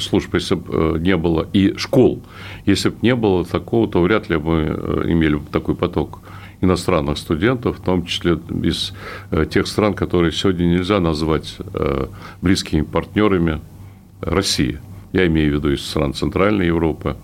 служб, 0.00 0.34
если 0.34 0.56
бы 0.56 0.96
э, 0.96 0.98
не 0.98 1.16
было, 1.16 1.48
и 1.52 1.76
школ. 1.76 2.22
Если 2.66 2.88
бы 2.88 2.96
не 3.02 3.14
было 3.14 3.44
такого, 3.44 3.88
то 3.88 4.02
вряд 4.02 4.28
ли 4.28 4.36
мы 4.36 4.62
э, 4.62 5.02
имели 5.06 5.36
бы 5.36 5.46
такой 5.50 5.74
поток 5.74 6.20
иностранных 6.60 7.18
студентов, 7.18 7.78
в 7.78 7.82
том 7.82 8.04
числе 8.04 8.38
из 8.62 8.92
э, 9.30 9.46
тех 9.46 9.66
стран, 9.66 9.94
которые 9.94 10.32
сегодня 10.32 10.64
нельзя 10.64 11.00
назвать 11.00 11.56
близкими 12.40 12.82
партнерами 12.82 13.60
России. 14.20 14.80
Я 15.12 15.26
имею 15.26 15.52
в 15.52 15.54
виду 15.56 15.72
из 15.72 15.84
стран 15.84 16.14
Центральной 16.14 16.66
Европы, 16.66 17.16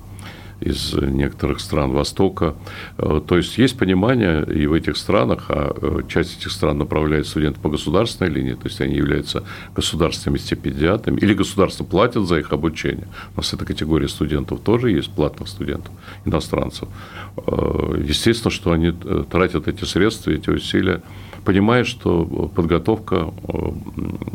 из 0.61 0.93
некоторых 0.95 1.61
стран 1.61 1.93
Востока. 1.93 2.55
Э, 2.99 3.21
то 3.27 3.37
есть 3.37 3.59
есть 3.59 3.79
понимание 3.79 4.45
и 4.45 4.67
в 4.67 4.73
этих 4.73 4.97
странах, 4.97 5.47
а 5.49 5.75
э, 5.81 6.01
часть 6.09 6.39
этих 6.39 6.51
стран 6.51 6.79
направляет 6.79 7.27
студентов 7.27 7.63
по 7.63 7.69
государственной 7.69 8.31
линии, 8.31 8.55
то 8.55 8.67
есть 8.69 8.81
они 8.81 8.95
являются 8.95 9.45
государственными 9.75 10.39
стипендиатами, 10.39 11.19
или 11.21 11.35
государство 11.35 11.85
платит 11.85 12.27
за 12.27 12.39
их 12.39 12.53
обучение. 12.53 13.07
У 13.35 13.41
нас 13.41 13.53
эта 13.53 13.65
категория 13.65 14.09
студентов 14.09 14.61
тоже 14.61 14.91
есть, 14.91 15.11
платных 15.11 15.49
студентов, 15.49 15.93
иностранцев. 16.25 16.89
Э, 17.37 18.03
естественно, 18.05 18.51
что 18.51 18.73
они 18.73 18.93
тратят 19.31 19.69
эти 19.69 19.85
средства, 19.85 20.31
эти 20.31 20.51
усилия, 20.51 21.03
понимая, 21.45 21.85
что 21.85 22.25
подготовка 22.55 23.33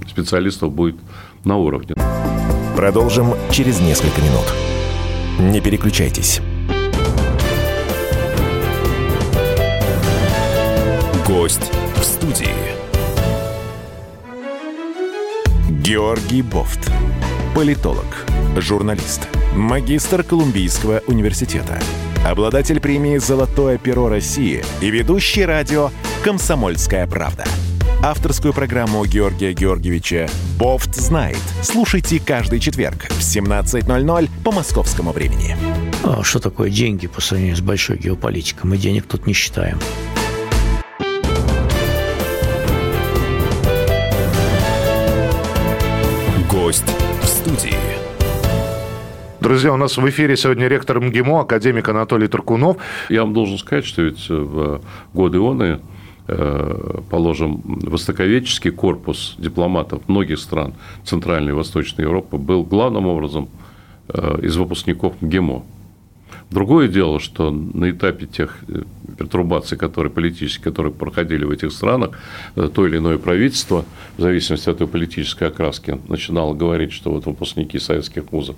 специалистов 0.09 0.73
будет 0.73 0.95
на 1.43 1.57
уровне. 1.57 1.95
Продолжим 2.75 3.33
через 3.51 3.79
несколько 3.81 4.21
минут. 4.21 4.72
Не 5.39 5.61
переключайтесь. 5.61 6.41
Гость 11.27 11.71
в 11.95 12.03
студии. 12.03 12.47
Георгий 15.69 16.41
Бофт. 16.43 16.91
Политолог, 17.55 18.05
журналист, 18.57 19.27
магистр 19.55 20.23
Колумбийского 20.23 21.01
университета, 21.07 21.79
обладатель 22.25 22.79
премии 22.79 23.17
«Золотое 23.17 23.77
перо 23.77 24.09
России» 24.09 24.63
и 24.81 24.89
ведущий 24.89 25.45
радио 25.45 25.89
«Комсомольская 26.23 27.07
правда» 27.07 27.43
авторскую 28.03 28.53
программу 28.53 29.05
Георгия 29.05 29.53
Георгиевича 29.53 30.27
«Бофт 30.59 30.93
знает». 30.93 31.37
Слушайте 31.61 32.19
каждый 32.19 32.59
четверг 32.59 33.05
в 33.05 33.19
17.00 33.19 34.29
по 34.43 34.51
московскому 34.51 35.13
времени. 35.13 35.55
А 36.03 36.21
что 36.21 36.39
такое 36.39 36.69
деньги 36.69 37.07
по 37.07 37.21
сравнению 37.21 37.55
с 37.55 37.61
большой 37.61 37.97
геополитикой? 37.97 38.69
Мы 38.69 38.77
денег 38.77 39.05
тут 39.07 39.25
не 39.25 39.31
считаем. 39.31 39.79
Гость 46.51 46.83
в 47.21 47.25
студии. 47.25 47.73
Друзья, 49.39 49.71
у 49.73 49.77
нас 49.77 49.95
в 49.95 50.09
эфире 50.09 50.35
сегодня 50.35 50.67
ректор 50.67 50.99
МГИМО, 50.99 51.41
академик 51.41 51.87
Анатолий 51.87 52.27
Туркунов. 52.27 52.77
Я 53.07 53.21
вам 53.21 53.33
должен 53.33 53.57
сказать, 53.57 53.85
что 53.85 54.01
ведь 54.01 54.27
в 54.27 54.81
годы 55.13 55.39
ОНы 55.39 55.79
Э, 55.79 55.93
положим, 56.25 57.61
востоковедческий 57.65 58.71
корпус 58.71 59.35
дипломатов 59.37 60.07
многих 60.07 60.39
стран 60.39 60.73
Центральной 61.03 61.49
и 61.49 61.53
Восточной 61.53 62.03
Европы 62.03 62.37
был 62.37 62.63
главным 62.63 63.07
образом 63.07 63.49
э, 64.07 64.39
из 64.41 64.55
выпускников 64.55 65.21
МГИМО. 65.21 65.63
Другое 66.49 66.87
дело, 66.87 67.19
что 67.19 67.51
на 67.51 67.89
этапе 67.89 68.25
тех 68.25 68.57
э, 68.67 68.83
пертурбаций, 69.17 69.77
которые 69.77 70.11
политические, 70.11 70.63
которые 70.63 70.93
проходили 70.93 71.43
в 71.43 71.51
этих 71.51 71.71
странах, 71.71 72.11
то 72.55 72.87
или 72.87 72.97
иное 72.97 73.17
правительство, 73.17 73.85
в 74.17 74.21
зависимости 74.21 74.69
от 74.69 74.77
той 74.77 74.87
политической 74.87 75.49
окраски, 75.49 75.99
начинало 76.07 76.53
говорить, 76.53 76.93
что 76.93 77.11
вот 77.11 77.25
выпускники 77.25 77.79
советских 77.79 78.31
вузов 78.31 78.55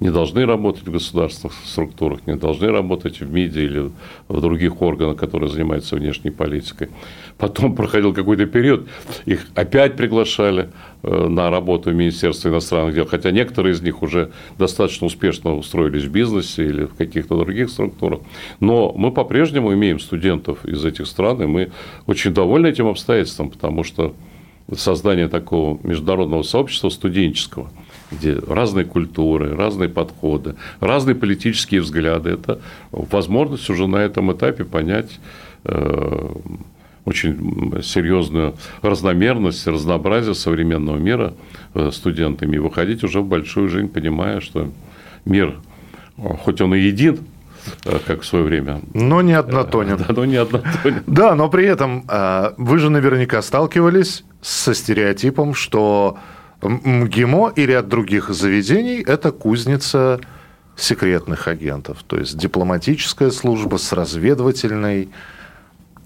не 0.00 0.10
должны 0.10 0.44
работать 0.44 0.86
в 0.86 0.90
государственных 0.90 1.54
структурах, 1.64 2.26
не 2.26 2.36
должны 2.36 2.70
работать 2.70 3.20
в 3.20 3.32
МИДе 3.32 3.64
или 3.64 3.90
в 4.28 4.40
других 4.40 4.82
органах, 4.82 5.16
которые 5.16 5.48
занимаются 5.48 5.96
внешней 5.96 6.30
политикой. 6.30 6.88
Потом 7.38 7.74
проходил 7.74 8.14
какой-то 8.14 8.46
период, 8.46 8.88
их 9.24 9.46
опять 9.54 9.96
приглашали 9.96 10.70
э, 11.02 11.28
на 11.28 11.50
работу 11.50 11.90
в 11.90 11.94
Министерство 11.94 12.48
иностранных 12.48 12.94
дел, 12.94 13.06
хотя 13.06 13.30
некоторые 13.30 13.74
из 13.74 13.82
них 13.82 14.02
уже 14.02 14.32
достаточно 14.58 15.06
успешно 15.06 15.54
устроились 15.54 16.04
в 16.04 16.10
бизнесе 16.10 16.66
или 16.66 16.84
в 16.84 16.94
каких-то 16.94 17.38
других 17.38 17.70
структурах. 17.70 18.20
Но 18.60 18.92
мы 18.96 19.12
по-прежнему 19.12 19.72
имеем 19.74 20.00
студентов 20.00 20.64
из 20.64 20.84
этих 20.84 21.06
стран, 21.06 21.42
и 21.42 21.46
мы 21.46 21.72
очень 22.06 22.32
довольны 22.32 22.68
этим 22.68 22.86
обстоятельством, 22.86 23.50
потому 23.50 23.84
что 23.84 24.14
создание 24.74 25.28
такого 25.28 25.78
международного 25.86 26.42
сообщества 26.42 26.88
студенческого– 26.88 27.70
где 28.10 28.34
разные 28.34 28.84
культуры, 28.84 29.54
разные 29.54 29.88
подходы, 29.88 30.54
разные 30.80 31.14
политические 31.14 31.80
взгляды. 31.80 32.30
Это 32.30 32.60
возможность 32.92 33.68
уже 33.70 33.86
на 33.86 33.96
этом 33.96 34.32
этапе 34.32 34.64
понять 34.64 35.18
э, 35.64 36.28
очень 37.04 37.82
серьезную 37.82 38.54
разномерность, 38.82 39.66
разнообразие 39.66 40.34
современного 40.34 40.96
мира 40.96 41.34
э, 41.74 41.90
студентами 41.92 42.56
и 42.56 42.58
выходить 42.58 43.02
уже 43.04 43.20
в 43.20 43.26
большую 43.26 43.68
жизнь, 43.68 43.88
понимая, 43.88 44.40
что 44.40 44.70
мир, 45.24 45.56
хоть 46.16 46.60
он 46.60 46.74
и 46.74 46.78
един, 46.78 47.18
э, 47.84 47.98
как 48.06 48.22
в 48.22 48.26
свое 48.26 48.44
время. 48.44 48.80
Но 48.94 49.20
не 49.20 49.32
однотонен. 49.32 49.96
Да, 50.06 50.14
но 50.14 50.24
не 50.24 50.36
однотонен. 50.36 51.02
Да, 51.06 51.34
но 51.34 51.48
при 51.48 51.64
этом 51.66 52.04
вы 52.56 52.78
же 52.78 52.88
наверняка 52.90 53.42
сталкивались 53.42 54.24
со 54.42 54.74
стереотипом, 54.74 55.54
что 55.54 56.18
МГИМО 56.62 57.52
и 57.56 57.66
ряд 57.66 57.88
других 57.88 58.30
заведений– 58.30 59.02
это 59.06 59.30
кузница 59.32 60.20
секретных 60.76 61.48
агентов, 61.48 62.02
то 62.06 62.18
есть 62.18 62.36
дипломатическая 62.36 63.30
служба 63.30 63.76
с 63.76 63.92
разведывательной. 63.92 65.08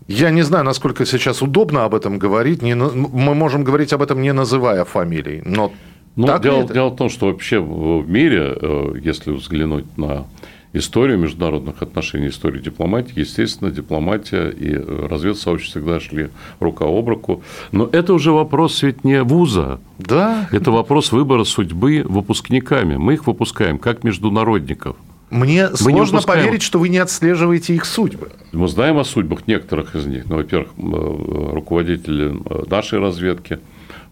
Я 0.06 0.30
не 0.30 0.42
знаю, 0.42 0.64
насколько 0.64 1.06
сейчас 1.06 1.42
удобно 1.42 1.84
об 1.84 1.94
этом 1.94 2.18
говорить. 2.18 2.62
Не, 2.62 2.74
мы 2.74 3.34
можем 3.34 3.64
говорить 3.64 3.92
об 3.92 4.02
этом, 4.02 4.22
не 4.22 4.32
называя 4.32 4.84
фамилий, 4.84 5.42
но 5.44 5.72
ну, 6.16 6.26
так 6.26 6.42
дело, 6.42 6.64
дело 6.64 6.88
в 6.90 6.96
том, 6.96 7.08
что 7.08 7.26
вообще 7.26 7.60
в 7.60 8.08
мире, 8.08 8.56
э, 8.60 8.94
если 9.02 9.32
взглянуть 9.32 9.96
на 9.96 10.26
историю 10.72 11.18
международных 11.18 11.82
отношений, 11.82 12.28
историю 12.28 12.62
дипломатии, 12.62 13.12
естественно, 13.16 13.70
дипломатия 13.70 14.50
и 14.50 14.74
разведсообщество 14.74 15.80
всегда 15.80 16.00
шли 16.00 16.30
рука 16.60 16.84
об 16.86 17.08
руку. 17.08 17.42
Но 17.72 17.88
это 17.90 18.14
уже 18.14 18.32
вопрос 18.32 18.82
ведь 18.82 19.04
не 19.04 19.22
вуза. 19.22 19.80
Да. 19.98 20.48
Это 20.52 20.70
вопрос 20.70 21.12
выбора 21.12 21.44
судьбы 21.44 22.04
выпускниками. 22.04 22.96
Мы 22.96 23.14
их 23.14 23.26
выпускаем 23.26 23.78
как 23.78 24.04
международников. 24.04 24.96
Мне 25.30 25.68
мы 25.70 25.76
сложно 25.76 26.22
поверить, 26.22 26.62
что 26.62 26.80
вы 26.80 26.88
не 26.88 26.98
отслеживаете 26.98 27.74
их 27.74 27.84
судьбы. 27.84 28.32
Мы 28.50 28.66
знаем 28.66 28.98
о 28.98 29.04
судьбах 29.04 29.46
некоторых 29.46 29.94
из 29.94 30.06
них. 30.06 30.26
Ну, 30.28 30.36
во-первых, 30.36 30.70
э, 30.76 31.50
руководители 31.52 32.34
нашей 32.68 32.98
разведки, 32.98 33.60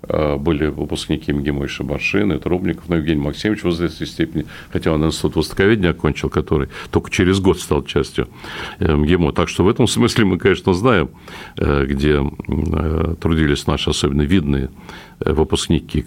были 0.09 0.67
выпускники 0.67 1.33
МГИМО 1.33 1.65
и 1.65 1.69
Шабаршин, 1.69 2.33
и 2.33 2.39
Трубников, 2.39 2.89
но 2.89 2.97
Евгений 2.97 3.21
Максимович 3.21 3.63
в 3.63 3.71
известной 3.71 4.07
степени, 4.07 4.47
хотя 4.71 4.93
он 4.93 5.05
институт 5.05 5.37
востоковедения 5.37 5.91
окончил, 5.91 6.31
который 6.31 6.69
только 6.91 7.11
через 7.11 7.41
год 7.41 7.61
стал 7.61 7.85
частью 7.85 8.29
МГИМО. 8.81 9.33
Так 9.33 9.49
что 9.49 9.65
в 9.65 9.69
этом 9.69 9.87
смысле 9.87 10.25
мы, 10.25 10.39
конечно, 10.39 10.73
знаем, 10.75 11.11
где 11.57 12.23
трудились 13.21 13.67
наши 13.67 13.91
особенно 13.91 14.23
видные 14.23 14.71
выпускники, 15.21 16.07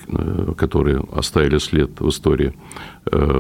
которые 0.58 1.04
оставили 1.12 1.58
след 1.58 2.00
в 2.00 2.08
истории 2.08 2.54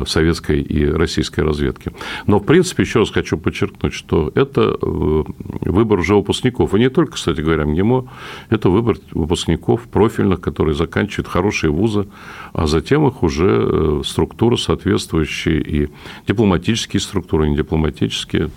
советской 0.05 0.61
и 0.61 0.85
российской 0.85 1.41
разведки. 1.41 1.91
Но, 2.27 2.39
в 2.39 2.45
принципе, 2.45 2.83
еще 2.83 2.99
раз 2.99 3.11
хочу 3.11 3.37
подчеркнуть, 3.37 3.93
что 3.93 4.31
это 4.35 4.75
выбор 4.81 5.99
уже 5.99 6.15
выпускников. 6.15 6.73
И 6.73 6.79
не 6.79 6.89
только, 6.89 7.13
кстати 7.13 7.39
говоря, 7.39 7.65
МГИМО, 7.65 8.11
это 8.49 8.69
выбор 8.69 8.97
выпускников 9.11 9.83
профильных, 9.83 10.41
которые 10.51 10.75
заканчивают 10.75 11.27
хорошие 11.27 11.71
вузы, 11.71 12.07
а 12.53 12.67
затем 12.67 13.07
их 13.07 13.23
уже 13.23 13.67
э, 13.71 14.01
структуры 14.05 14.57
соответствующие 14.57 15.61
и 15.61 15.89
дипломатические 16.27 16.99
структуры, 16.99 17.47
и 17.47 17.51
недипломатические 17.51 18.49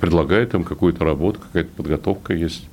предлагает 0.00 0.54
им 0.54 0.64
какую-то 0.64 1.04
работу, 1.04 1.40
какая-то 1.40 1.70
подготовка 1.76 2.34
есть. 2.34 2.68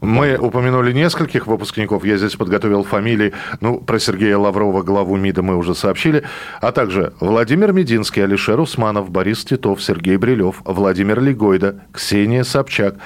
Мы 0.00 0.36
упомянули 0.36 0.92
нескольких 0.92 1.46
выпускников. 1.46 2.04
Я 2.04 2.16
здесь 2.16 2.36
подготовил 2.36 2.84
фамилии. 2.84 3.32
Ну, 3.60 3.80
про 3.80 3.98
Сергея 3.98 4.38
Лаврова, 4.38 4.82
главу 4.82 5.16
МИДа, 5.16 5.42
мы 5.42 5.56
уже 5.56 5.74
сообщили. 5.74 6.24
А 6.60 6.72
также 6.72 7.12
Владимир 7.20 7.72
Мединский, 7.72 8.24
Алишер 8.24 8.58
Усманов, 8.60 9.10
Борис 9.10 9.44
Титов, 9.44 9.82
Сергей 9.82 10.16
Брилев, 10.16 10.62
Владимир 10.64 11.20
Легойда, 11.20 11.82
Ксения 11.92 12.44
Собчак 12.44 12.96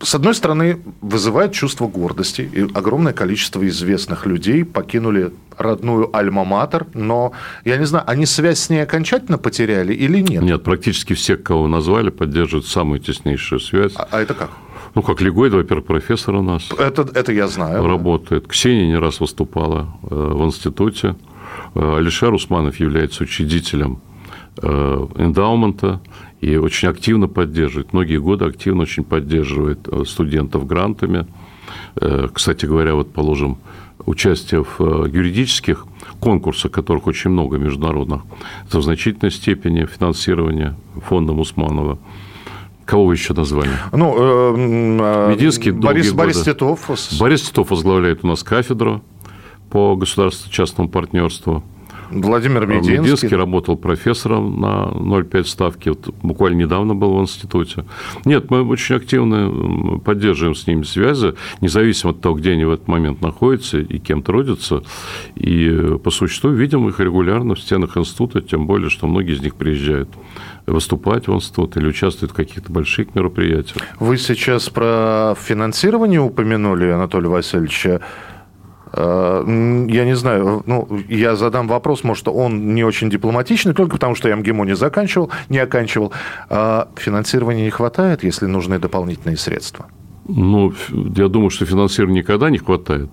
с 0.00 0.14
одной 0.14 0.34
стороны, 0.34 0.80
вызывает 1.00 1.52
чувство 1.52 1.88
гордости. 1.88 2.48
И 2.52 2.60
огромное 2.74 3.12
количество 3.12 3.66
известных 3.66 4.26
людей 4.26 4.64
покинули 4.64 5.32
родную 5.56 6.08
Альма-Матер, 6.12 6.86
но, 6.94 7.32
я 7.64 7.76
не 7.78 7.86
знаю, 7.86 8.04
они 8.06 8.26
связь 8.26 8.60
с 8.60 8.70
ней 8.70 8.82
окончательно 8.82 9.38
потеряли 9.38 9.92
или 9.92 10.20
нет? 10.20 10.42
Нет, 10.42 10.62
практически 10.62 11.14
все, 11.14 11.36
кого 11.36 11.66
назвали, 11.66 12.10
поддерживают 12.10 12.66
самую 12.66 13.00
теснейшую 13.00 13.60
связь. 13.60 13.92
А, 13.96 14.08
а 14.10 14.20
это 14.20 14.34
как? 14.34 14.50
Ну, 14.94 15.02
как 15.02 15.20
Легойд, 15.20 15.52
во-первых, 15.52 15.86
профессор 15.86 16.36
у 16.36 16.42
нас. 16.42 16.70
Это, 16.78 17.02
это 17.14 17.32
я 17.32 17.48
знаю. 17.48 17.86
Работает. 17.86 18.44
Да. 18.44 18.48
Ксения 18.48 18.86
не 18.86 18.98
раз 18.98 19.20
выступала 19.20 19.88
э, 20.02 20.14
в 20.14 20.44
институте. 20.44 21.16
Э, 21.74 21.96
Алишер 21.98 22.32
Усманов 22.32 22.78
является 22.80 23.24
учредителем 23.24 24.00
э, 24.62 25.06
эндаумента 25.16 26.00
и 26.40 26.56
очень 26.56 26.88
активно 26.88 27.28
поддерживает, 27.28 27.92
многие 27.92 28.18
годы 28.18 28.44
активно 28.44 28.82
очень 28.82 29.04
поддерживает 29.04 29.88
э, 29.88 30.04
студентов 30.06 30.66
грантами. 30.66 31.26
Э, 31.96 32.28
кстати 32.32 32.66
говоря, 32.66 32.94
вот 32.94 33.12
положим, 33.12 33.58
участие 34.06 34.64
в 34.64 34.80
э, 34.80 35.08
юридических 35.10 35.86
конкурсах, 36.20 36.70
которых 36.70 37.06
очень 37.06 37.30
много 37.30 37.58
международных, 37.58 38.22
это 38.66 38.78
в 38.78 38.82
значительной 38.82 39.30
степени 39.30 39.84
финансирование 39.84 40.74
фондом 41.06 41.40
Усманова. 41.40 41.98
Кого 42.84 43.06
вы 43.06 43.14
еще 43.14 43.34
назвали? 43.34 43.70
Ну, 43.92 44.54
э, 44.54 45.30
Мединский 45.30 45.72
Борис, 45.72 46.12
Борис 46.12 46.42
Титов. 46.42 46.88
Борис 47.18 47.42
Титов 47.42 47.70
возглавляет 47.70 48.24
у 48.24 48.28
нас 48.28 48.42
кафедру 48.42 49.02
по 49.70 49.94
государственно-частному 49.96 50.88
партнерству. 50.88 51.62
Владимир 52.10 52.66
Мединский. 52.66 52.98
Мединский 52.98 53.36
работал 53.36 53.76
профессором 53.76 54.60
на 54.60 54.90
0,5 54.94 55.44
ставки. 55.44 55.90
Вот 55.90 56.14
буквально 56.22 56.56
недавно 56.56 56.94
был 56.94 57.16
в 57.16 57.20
институте. 57.20 57.84
Нет, 58.24 58.50
мы 58.50 58.66
очень 58.66 58.96
активно 58.96 59.98
поддерживаем 59.98 60.54
с 60.54 60.66
ними 60.66 60.82
связи, 60.82 61.34
независимо 61.60 62.12
от 62.12 62.20
того, 62.20 62.36
где 62.36 62.52
они 62.52 62.64
в 62.64 62.70
этот 62.70 62.88
момент 62.88 63.20
находятся 63.20 63.78
и 63.78 63.98
кем 63.98 64.22
трудятся. 64.22 64.82
И 65.34 65.96
по 66.02 66.10
существу 66.10 66.50
видим 66.50 66.88
их 66.88 67.00
регулярно 67.00 67.54
в 67.54 67.60
стенах 67.60 67.96
института, 67.96 68.40
тем 68.40 68.66
более, 68.66 68.90
что 68.90 69.06
многие 69.06 69.34
из 69.34 69.42
них 69.42 69.54
приезжают 69.54 70.08
выступать 70.66 71.28
в 71.28 71.34
институт 71.34 71.76
или 71.76 71.88
участвовать 71.88 72.32
в 72.32 72.34
каких-то 72.34 72.72
больших 72.72 73.14
мероприятиях. 73.14 73.82
Вы 73.98 74.18
сейчас 74.18 74.68
про 74.68 75.34
финансирование 75.40 76.20
упомянули, 76.20 76.86
Анатолий 76.86 77.28
Васильевич. 77.28 77.86
Э, 78.92 79.44
я 79.88 80.04
не 80.04 80.16
знаю, 80.16 80.62
ну, 80.66 80.88
я 81.08 81.36
задам 81.36 81.68
вопрос, 81.68 82.04
может, 82.04 82.28
он 82.28 82.74
не 82.74 82.84
очень 82.84 83.10
дипломатичный, 83.10 83.74
только 83.74 83.92
потому 83.92 84.14
что 84.14 84.28
я 84.28 84.36
МГИМО 84.36 84.64
не 84.64 84.76
заканчивал, 84.76 85.30
не 85.48 85.58
оканчивал. 85.58 86.12
А 86.48 86.88
финансирования 86.96 87.64
не 87.64 87.70
хватает, 87.70 88.22
если 88.22 88.46
нужны 88.46 88.78
дополнительные 88.78 89.36
средства? 89.36 89.86
Ну, 90.28 90.74
я 91.16 91.28
думаю, 91.28 91.48
что 91.48 91.64
финансирования 91.64 92.20
никогда 92.20 92.50
не 92.50 92.58
хватает. 92.58 93.08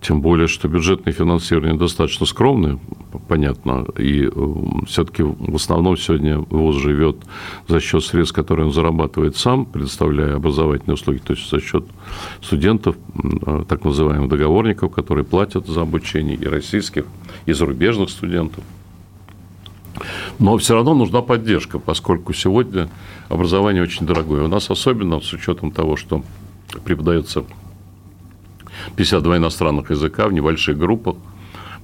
Тем 0.00 0.20
более, 0.20 0.48
что 0.48 0.66
бюджетное 0.66 1.12
финансирование 1.12 1.78
достаточно 1.78 2.26
скромное, 2.26 2.78
понятно, 3.28 3.86
и 3.96 4.24
э, 4.26 4.54
все-таки 4.86 5.22
в 5.22 5.54
основном 5.54 5.96
сегодня 5.96 6.38
ВУЗ 6.38 6.76
живет 6.76 7.16
за 7.68 7.78
счет 7.80 8.04
средств, 8.04 8.34
которые 8.34 8.66
он 8.66 8.72
зарабатывает 8.72 9.36
сам, 9.36 9.66
предоставляя 9.66 10.34
образовательные 10.34 10.94
услуги, 10.94 11.18
то 11.18 11.32
есть 11.32 11.48
за 11.48 11.60
счет 11.60 11.84
студентов, 12.42 12.96
э, 13.46 13.64
так 13.68 13.84
называемых 13.84 14.28
договорников, 14.28 14.92
которые 14.92 15.24
платят 15.24 15.66
за 15.68 15.82
обучение 15.82 16.36
и 16.36 16.46
российских, 16.46 17.04
и 17.46 17.52
зарубежных 17.52 18.10
студентов. 18.10 18.64
Но 20.38 20.56
все 20.58 20.74
равно 20.74 20.94
нужна 20.94 21.22
поддержка, 21.22 21.78
поскольку 21.78 22.32
сегодня 22.32 22.88
образование 23.28 23.82
очень 23.82 24.06
дорогое. 24.06 24.42
У 24.42 24.48
нас 24.48 24.70
особенно 24.70 25.20
с 25.20 25.32
учетом 25.32 25.72
того, 25.72 25.96
что 25.96 26.22
преподается 26.84 27.44
52 28.96 29.38
иностранных 29.38 29.90
языка 29.90 30.28
в 30.28 30.32
небольших 30.32 30.78
группах. 30.78 31.16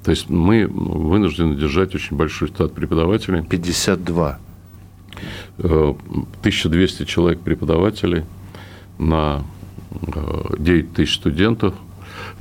То 0.04 0.10
есть 0.10 0.28
мы 0.28 0.66
вынуждены 0.66 1.54
держать 1.54 1.94
очень 1.94 2.16
большой 2.16 2.48
штат 2.48 2.74
преподавателей. 2.74 3.42
52. 3.42 4.38
1200 5.58 7.02
э, 7.02 7.06
человек 7.06 7.40
преподавателей 7.40 8.24
на 8.98 9.42
9 10.58 10.84
э, 10.84 10.94
тысяч 10.94 11.14
студентов. 11.14 11.74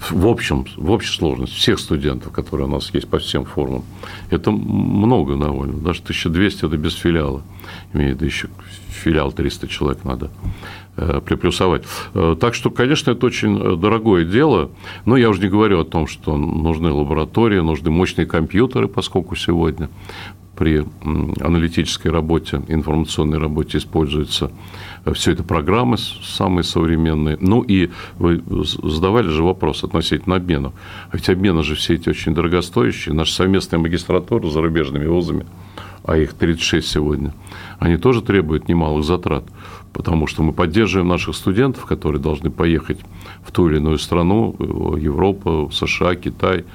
В 0.10 0.28
общем, 0.28 0.66
в 0.78 0.92
общей 0.92 1.14
сложности 1.14 1.56
всех 1.56 1.80
студентов, 1.80 2.32
которые 2.32 2.68
у 2.68 2.72
нас 2.72 2.94
есть 2.94 3.08
по 3.08 3.20
всем 3.20 3.46
формам, 3.46 3.84
это 4.30 4.52
много 4.52 5.36
довольно. 5.38 5.80
Даже 5.80 6.02
1200– 6.02 6.66
это 6.66 6.78
без 6.78 6.94
филиала. 6.94 7.44
Имеет 7.94 8.22
еще 8.22 8.50
филиал 8.90 9.32
300 9.32 9.68
человек 9.68 10.04
надо 10.04 10.30
Э, 10.96 11.22
приплюсовать. 11.26 11.86
Э, 12.14 12.36
так 12.40 12.54
что, 12.54 12.70
конечно, 12.70 13.10
это 13.10 13.26
очень 13.26 13.58
э, 13.58 13.76
дорогое 13.78 14.26
дело, 14.26 14.70
но 15.06 15.18
я 15.18 15.32
уже 15.32 15.42
не 15.42 15.48
говорю 15.48 15.80
о 15.80 15.86
том, 15.86 16.06
что 16.06 16.38
нужны 16.38 16.92
лаборатории, 16.92 17.60
нужны 17.62 17.90
мощные 17.90 18.28
компьютеры, 18.28 18.88
поскольку 18.88 19.36
сегодня 19.36 19.90
при 20.64 20.86
аналитической 21.42 22.08
работе, 22.08 22.62
информационной 22.70 23.38
работе 23.38 23.80
используются 23.80 24.50
все 25.14 25.34
это 25.34 25.44
программы 25.44 25.98
самые 25.98 26.64
современные. 26.64 27.38
Ну 27.42 27.64
и 27.64 27.90
вы 28.18 28.42
задавали 28.48 29.28
же 29.28 29.44
вопрос 29.44 29.84
относительно 29.84 30.38
обменов. 30.38 30.74
А 31.12 31.18
ведь 31.18 31.28
обмены 31.28 31.64
же 31.64 31.76
все 31.76 31.96
эти 31.96 32.08
очень 32.08 32.34
дорогостоящие. 32.34 33.14
Наша 33.14 33.34
совместная 33.34 33.78
магистратура 33.78 34.48
с 34.48 34.54
зарубежными 34.54 35.06
вузами, 35.06 35.46
а 36.06 36.16
их 36.16 36.34
36 36.34 36.88
сегодня, 36.88 37.34
они 37.80 37.98
тоже 37.98 38.22
требуют 38.22 38.70
немалых 38.70 39.04
затрат 39.04 39.44
потому 39.92 40.26
что 40.26 40.42
мы 40.42 40.54
поддерживаем 40.54 41.08
наших 41.08 41.36
студентов, 41.36 41.86
которые 41.86 42.20
должны 42.20 42.50
поехать 42.50 42.98
в 43.44 43.52
ту 43.52 43.70
или 43.70 43.78
иную 43.78 44.00
страну, 44.00 44.56
Европу, 44.98 45.70
США, 45.72 46.16
Китай, 46.16 46.66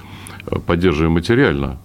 поддерживаем 0.66 1.14
материально. 1.14 1.79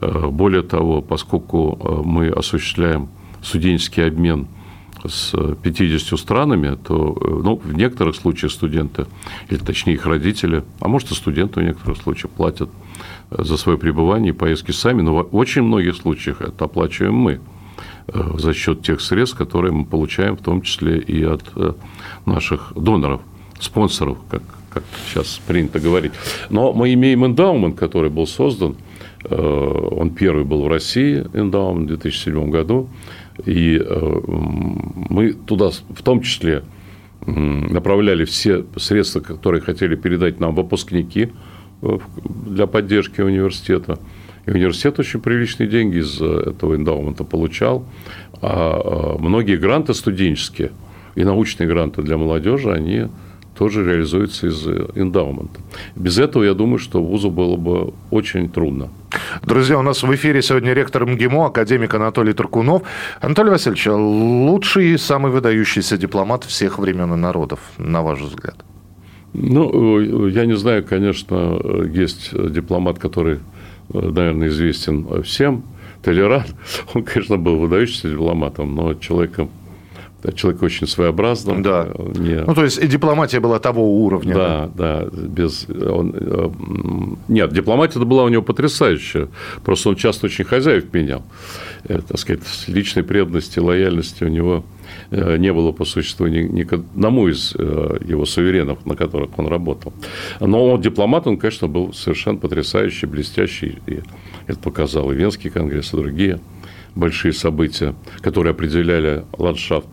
Более 0.00 0.62
того, 0.62 1.00
поскольку 1.00 2.02
мы 2.04 2.28
осуществляем 2.28 3.08
студенческий 3.42 4.06
обмен 4.06 4.46
с 5.06 5.32
50 5.62 6.18
странами, 6.18 6.76
то 6.76 7.16
ну, 7.42 7.56
в 7.56 7.72
некоторых 7.72 8.16
случаях 8.16 8.52
студенты, 8.52 9.06
или 9.48 9.58
точнее 9.58 9.94
их 9.94 10.06
родители, 10.06 10.64
а 10.80 10.88
может 10.88 11.10
и 11.12 11.14
студенты 11.14 11.60
в 11.60 11.62
некоторых 11.62 11.98
случаях 11.98 12.30
платят 12.30 12.68
за 13.30 13.56
свое 13.56 13.78
пребывание 13.78 14.30
и 14.30 14.36
поездки 14.36 14.72
сами, 14.72 15.02
но 15.02 15.14
в 15.14 15.36
очень 15.36 15.62
многих 15.62 15.96
случаях 15.96 16.40
это 16.42 16.64
оплачиваем 16.66 17.14
мы– 17.14 17.40
Э, 18.08 18.38
за 18.38 18.54
счет 18.54 18.82
тех 18.82 19.00
средств, 19.00 19.36
которые 19.36 19.72
мы 19.72 19.84
получаем, 19.84 20.36
в 20.36 20.40
том 20.40 20.62
числе 20.62 20.98
и 20.98 21.24
от 21.24 21.42
э, 21.56 21.72
наших 22.24 22.72
доноров, 22.76 23.20
спонсоров, 23.58 24.18
как, 24.30 24.42
как 24.70 24.84
сейчас 25.08 25.40
принято 25.46 25.80
говорить. 25.80 26.12
Но 26.48 26.72
мы 26.72 26.92
имеем 26.94 27.26
эндаумент, 27.26 27.76
который 27.76 28.10
был 28.10 28.28
создан, 28.28 28.72
э, 28.72 28.74
он 29.30 30.10
первый 30.10 30.44
был 30.44 30.64
в 30.64 30.68
России, 30.68 31.24
эндаумент 31.34 31.84
в 31.84 31.98
2007 31.98 32.50
году, 32.50 32.88
и 33.44 33.80
мы 35.10 35.32
туда 35.32 35.70
в 35.70 36.02
том 36.02 36.20
числе 36.20 36.62
направляли 37.26 38.24
все 38.24 38.64
средства, 38.76 39.20
которые 39.20 39.60
хотели 39.60 39.96
передать 39.96 40.40
нам 40.40 40.54
выпускники 40.54 41.30
для 42.46 42.66
поддержки 42.66 43.20
университета. 43.20 43.98
И 44.46 44.50
университет 44.50 44.98
очень 44.98 45.20
приличные 45.20 45.68
деньги 45.68 45.98
из 45.98 46.20
э, 46.20 46.50
этого 46.50 46.76
эндаумента 46.76 47.24
получал. 47.24 47.84
А 48.40 49.16
многие 49.18 49.56
гранты 49.56 49.92
студенческие 49.92 50.70
и 51.16 51.24
научные 51.24 51.68
гранты 51.68 52.02
для 52.02 52.16
молодежи, 52.16 52.70
они 52.70 53.08
тоже 53.58 53.84
реализуется 53.84 54.48
из 54.48 54.66
эндаумента. 54.94 55.60
Без 55.94 56.18
этого, 56.18 56.44
я 56.44 56.54
думаю, 56.54 56.78
что 56.78 57.02
вузу 57.02 57.30
было 57.30 57.56
бы 57.56 57.94
очень 58.10 58.48
трудно. 58.48 58.88
Друзья, 59.42 59.78
у 59.78 59.82
нас 59.82 60.02
в 60.02 60.14
эфире 60.14 60.42
сегодня 60.42 60.74
ректор 60.74 61.06
МГИМО, 61.06 61.46
академик 61.46 61.94
Анатолий 61.94 62.32
Туркунов. 62.32 62.82
Анатолий 63.20 63.50
Васильевич, 63.50 63.86
лучший 63.86 64.92
и 64.92 64.98
самый 64.98 65.32
выдающийся 65.32 65.96
дипломат 65.96 66.44
всех 66.44 66.78
времен 66.78 67.12
и 67.14 67.16
народов, 67.16 67.60
на 67.78 68.02
ваш 68.02 68.20
взгляд? 68.20 68.56
Ну, 69.32 70.28
я 70.28 70.46
не 70.46 70.56
знаю, 70.56 70.84
конечно, 70.84 71.58
есть 71.92 72.32
дипломат, 72.52 72.98
который, 72.98 73.38
наверное, 73.88 74.48
известен 74.48 75.22
всем. 75.22 75.62
Толеран, 76.02 76.44
он, 76.94 77.04
конечно, 77.04 77.36
был 77.36 77.58
выдающимся 77.58 78.10
дипломатом, 78.10 78.74
но 78.74 78.94
человеком 78.94 79.50
человек 80.34 80.62
очень 80.62 80.86
своеобразный. 80.86 81.62
Да. 81.62 81.88
Не... 82.14 82.42
Ну, 82.42 82.54
то 82.54 82.64
есть 82.64 82.78
и 82.78 82.86
дипломатия 82.86 83.40
была 83.40 83.58
того 83.58 84.04
уровня. 84.04 84.34
Да, 84.34 84.70
да. 84.74 85.04
да 85.04 85.20
без... 85.26 85.66
он... 85.68 86.14
Э, 86.16 86.50
нет, 87.28 87.52
дипломатия 87.52 87.98
была 88.00 88.24
у 88.24 88.28
него 88.28 88.42
потрясающая. 88.42 89.28
Просто 89.64 89.90
он 89.90 89.96
часто 89.96 90.26
очень 90.26 90.44
хозяев 90.44 90.92
менял. 90.92 91.22
Э, 91.84 92.00
так 92.06 92.18
сказать, 92.18 92.42
личной 92.66 93.02
преданности, 93.02 93.58
лояльности 93.58 94.24
у 94.24 94.28
него 94.28 94.64
э, 95.10 95.36
не 95.36 95.52
было 95.52 95.72
по 95.72 95.84
существу 95.84 96.26
ни, 96.26 96.40
ни 96.40 96.62
к 96.64 96.72
одному 96.74 97.28
из 97.28 97.54
его 97.54 98.24
суверенов, 98.24 98.84
на 98.86 98.96
которых 98.96 99.38
он 99.38 99.46
работал. 99.48 99.92
Но 100.40 100.72
он 100.72 100.80
дипломат, 100.80 101.26
он, 101.26 101.36
конечно, 101.36 101.68
был 101.68 101.92
совершенно 101.92 102.38
потрясающий, 102.38 103.06
блестящий. 103.06 103.78
И 103.86 104.00
это 104.46 104.58
показал 104.58 105.12
и 105.12 105.14
Венский 105.14 105.50
конгресс, 105.50 105.92
и 105.92 105.96
другие 105.96 106.40
большие 106.96 107.32
события, 107.32 107.94
которые 108.22 108.52
определяли 108.52 109.24
ландшафт 109.36 109.86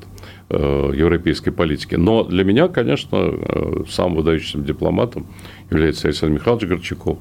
европейской 0.57 1.51
политики. 1.51 1.95
Но 1.95 2.23
для 2.23 2.43
меня, 2.43 2.67
конечно, 2.67 3.17
э, 3.17 3.83
самым 3.89 4.17
выдающимся 4.17 4.59
дипломатом 4.59 5.25
является 5.69 6.07
Александр 6.07 6.35
Михайлович 6.35 6.67
Горчаков, 6.67 7.19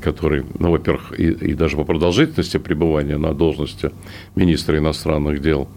который, 0.00 0.44
ну, 0.58 0.70
во-первых, 0.70 1.18
и, 1.18 1.30
и 1.30 1.54
даже 1.54 1.76
по 1.76 1.84
продолжительности 1.84 2.58
пребывания 2.58 3.18
на 3.18 3.32
должности 3.32 3.90
министра 4.36 4.78
иностранных 4.78 5.40
дел, 5.40 5.68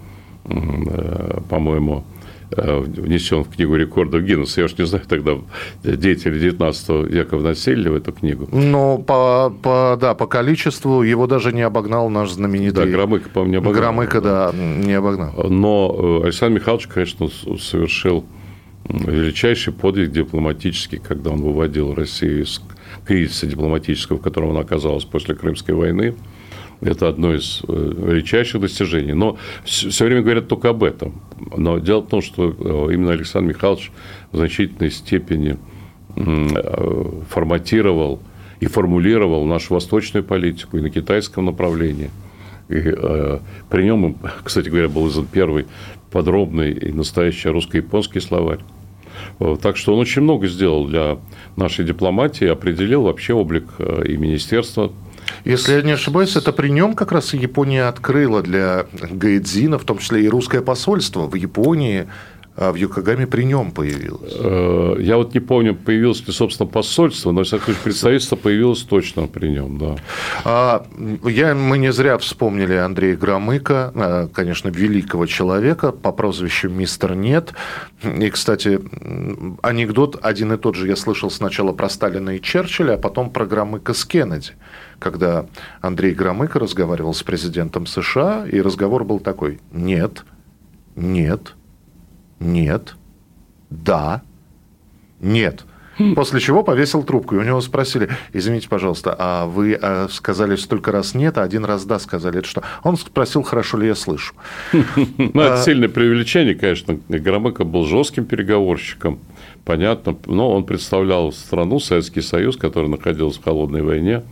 э, 0.46 1.40
по-моему, 1.50 2.04
Э, 2.06 2.15
внесен 2.56 3.44
в 3.44 3.50
книгу 3.50 3.76
рекордов 3.76 4.24
Гиннесса. 4.24 4.62
Я 4.62 4.66
уж 4.66 4.78
не 4.78 4.86
знаю, 4.86 5.06
тогда 5.08 5.38
деятели 5.84 6.40
19 6.40 6.90
века 7.12 7.38
вносили 7.38 7.90
в 7.90 7.96
эту 7.96 8.12
книгу. 8.12 8.48
Но 8.52 8.98
по, 8.98 9.54
по, 9.62 9.98
да, 10.00 10.14
по 10.14 10.28
количеству 10.28 11.02
его 11.02 11.28
даже 11.28 11.52
не 11.54 11.62
обогнал 11.62 12.10
наш 12.10 12.32
знаменитый... 12.32 12.86
Да, 12.86 12.92
Громыко, 12.92 13.30
по-моему, 13.30 13.52
не 13.52 13.58
обогнал. 13.58 13.82
Громыко, 13.82 14.22
да, 14.22 14.52
не 14.54 14.94
обогнал. 14.94 15.34
Но 15.50 16.20
э, 16.22 16.26
Александр 16.26 16.60
Михайлович, 16.60 16.88
конечно, 16.88 17.28
совершил 17.60 18.26
величайший 18.90 19.74
подвиг 19.74 20.12
дипломатический, 20.12 20.98
когда 20.98 21.32
он 21.32 21.42
выводил 21.42 21.94
Россию 21.94 22.44
из 22.44 22.62
кризиса 23.06 23.48
дипломатического, 23.48 24.18
в 24.18 24.22
котором 24.22 24.52
она 24.52 24.62
оказалась 24.62 25.06
после 25.06 25.36
Крымской 25.36 25.74
войны. 25.74 26.16
Это 26.82 27.08
одно 27.08 27.34
из 27.34 27.62
э, 27.68 27.74
величайших 27.74 28.62
достижений. 28.62 29.14
Но 29.14 29.38
все 29.64 30.06
время 30.06 30.22
говорят 30.22 30.48
только 30.48 30.70
об 30.70 30.84
этом. 30.84 31.22
Но 31.56 31.80
дело 31.80 32.02
в 32.02 32.08
том, 32.08 32.22
что 32.22 32.50
э, 32.50 32.94
именно 32.94 33.12
Александр 33.12 33.50
Михайлович 33.50 33.92
в 34.32 34.38
значительной 34.38 34.92
степени 34.92 35.58
э, 36.16 37.22
форматировал 37.30 38.20
и 38.60 38.68
формулировал 38.68 39.46
нашу 39.46 39.74
восточную 39.74 40.24
политику 40.24 40.78
и 40.78 40.82
на 40.82 40.90
китайском 40.90 41.46
направлении. 41.46 42.10
И 42.68 42.76
э, 42.76 43.40
при 43.70 43.84
нем, 43.84 44.18
кстати 44.44 44.70
говоря, 44.70 44.90
был 44.90 45.08
издан 45.08 45.28
первый 45.32 45.66
подробный 46.12 46.72
и 46.72 46.92
настоящий 46.92 47.50
русско-японский 47.50 48.20
словарь. 48.20 48.60
Так 49.62 49.78
что 49.78 49.94
он 49.94 50.00
очень 50.00 50.22
много 50.22 50.48
сделал 50.48 50.86
для 50.88 51.18
нашей 51.56 51.86
дипломатии, 51.86 52.46
определил 52.46 53.04
вообще 53.04 53.34
облик 53.34 53.66
и 53.80 54.18
Министерства 54.18 54.92
если 55.44 55.74
я 55.74 55.82
не 55.82 55.92
ошибаюсь, 55.92 56.36
это 56.36 56.52
при 56.52 56.70
нем 56.70 56.94
как 56.94 57.12
раз 57.12 57.34
Япония 57.34 57.88
открыла 57.88 58.42
для 58.42 58.86
Гайдзина, 58.94 59.78
в 59.78 59.84
том 59.84 59.98
числе 59.98 60.24
и 60.24 60.30
русское 60.30 60.62
посольство 60.62 61.28
в 61.28 61.36
Японии, 61.36 62.08
а 62.58 62.72
в 62.72 62.76
Йокогаме 62.76 63.28
при 63.28 63.44
нем 63.44 63.72
появилось. 63.72 64.34
Э, 64.38 64.96
я 65.00 65.18
вот 65.18 65.34
не 65.34 65.42
помню, 65.42 65.76
появилось 65.76 66.26
ли, 66.26 66.32
собственно, 66.32 66.68
посольство, 66.68 67.32
но, 67.32 67.44
всяком 67.44 67.66
случае, 67.66 67.84
представительство 67.84 68.36
появилось 68.38 68.82
точно 68.84 69.28
при 69.28 69.50
нем, 69.50 69.78
да. 69.78 69.96
А, 70.46 70.86
я, 71.26 71.54
мы 71.54 71.78
не 71.78 71.92
зря 71.92 72.18
вспомнили 72.18 72.74
Андрея 72.74 73.18
Громыка, 73.18 73.92
а, 73.96 74.28
конечно, 74.28 74.70
великого 74.70 75.26
человека 75.26 75.92
по 75.92 76.14
прозвищу 76.14 76.70
«Мистер 76.70 77.16
Нет». 77.16 77.54
И, 78.04 78.30
кстати, 78.30 78.80
анекдот 79.62 80.18
один 80.22 80.54
и 80.54 80.58
тот 80.58 80.76
же 80.76 80.88
я 80.88 80.96
слышал 80.96 81.30
сначала 81.30 81.74
про 81.74 81.90
Сталина 81.90 82.30
и 82.30 82.42
Черчилля, 82.42 82.94
а 82.94 82.98
потом 82.98 83.32
про 83.32 83.46
Громыка 83.46 83.94
с 83.94 84.06
Кеннеди 84.06 84.54
когда 84.98 85.46
Андрей 85.82 86.14
Громыко 86.14 86.58
разговаривал 86.58 87.14
с 87.14 87.22
президентом 87.22 87.86
США, 87.86 88.48
и 88.50 88.62
разговор 88.62 89.04
был 89.04 89.20
такой 89.20 89.60
«нет, 89.74 90.24
нет, 90.96 91.54
нет, 92.40 92.96
да, 93.70 94.22
нет». 95.20 95.66
После 96.16 96.40
чего 96.40 96.64
повесил 96.64 97.04
трубку, 97.04 97.36
и 97.36 97.38
у 97.38 97.44
него 97.44 97.62
спросили, 97.62 98.10
извините, 98.34 98.68
пожалуйста, 98.68 99.16
а 99.18 99.46
вы 99.46 99.78
а, 99.82 100.08
сказали 100.10 100.56
столько 100.58 100.92
раз 100.92 101.16
нет, 101.16 101.38
а 101.38 101.44
один 101.44 101.64
раз 101.64 101.86
да 101.86 102.00
сказали. 102.00 102.40
Это 102.40 102.48
что? 102.48 102.64
Он 102.84 102.98
спросил, 102.98 103.44
хорошо 103.44 103.78
ли 103.78 103.88
я 103.88 103.96
слышу. 103.96 104.34
Ну, 104.74 105.42
это 105.42 105.54
а, 105.54 105.58
сильное 105.64 105.88
преувеличение, 105.88 106.56
конечно. 106.56 107.00
Громыко 107.08 107.64
был 107.64 107.86
жестким 107.86 108.26
переговорщиком, 108.26 109.20
понятно, 109.64 110.18
но 110.26 110.52
он 110.52 110.66
представлял 110.66 111.32
страну, 111.32 111.80
Советский 111.80 112.22
Союз, 112.22 112.58
который 112.58 112.90
находился 112.90 113.40
в 113.40 113.44
холодной 113.44 113.82
войне, 113.82 114.24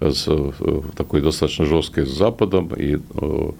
с 0.00 0.26
э, 0.28 0.52
такой 0.96 1.20
достаточно 1.20 1.64
жесткой 1.64 2.06
с 2.06 2.10
Западом, 2.10 2.72
и 2.76 2.94
э, 2.94 2.98
э, 3.14 3.50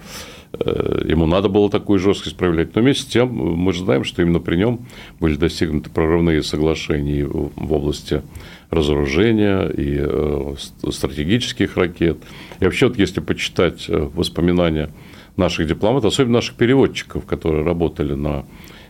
ему 0.52 1.26
надо 1.26 1.48
было 1.48 1.70
такую 1.70 1.98
жесткость 1.98 2.36
проявлять. 2.36 2.74
Но 2.74 2.82
вместе 2.82 3.02
с 3.02 3.06
тем 3.06 3.28
мы 3.28 3.72
же 3.72 3.84
знаем, 3.84 4.04
что 4.04 4.22
именно 4.22 4.40
при 4.40 4.56
нем 4.56 4.86
были 5.20 5.36
достигнуты 5.36 5.90
прорывные 5.90 6.42
соглашения 6.42 7.26
в 7.26 7.72
области 7.72 8.22
разоружения 8.70 9.68
и 9.68 10.56
стратегических 10.90 11.76
ракет. 11.76 12.18
И 12.60 12.64
вообще, 12.64 12.88
вот 12.88 12.98
если 12.98 13.20
почитать 13.20 13.86
воспоминания 13.88 14.90
наших 15.36 15.66
дипломатов, 15.66 16.12
особенно 16.12 16.34
наших 16.34 16.56
переводчиков, 16.56 17.24
которые 17.26 17.64
работали 17.64 18.14
на 18.14 18.44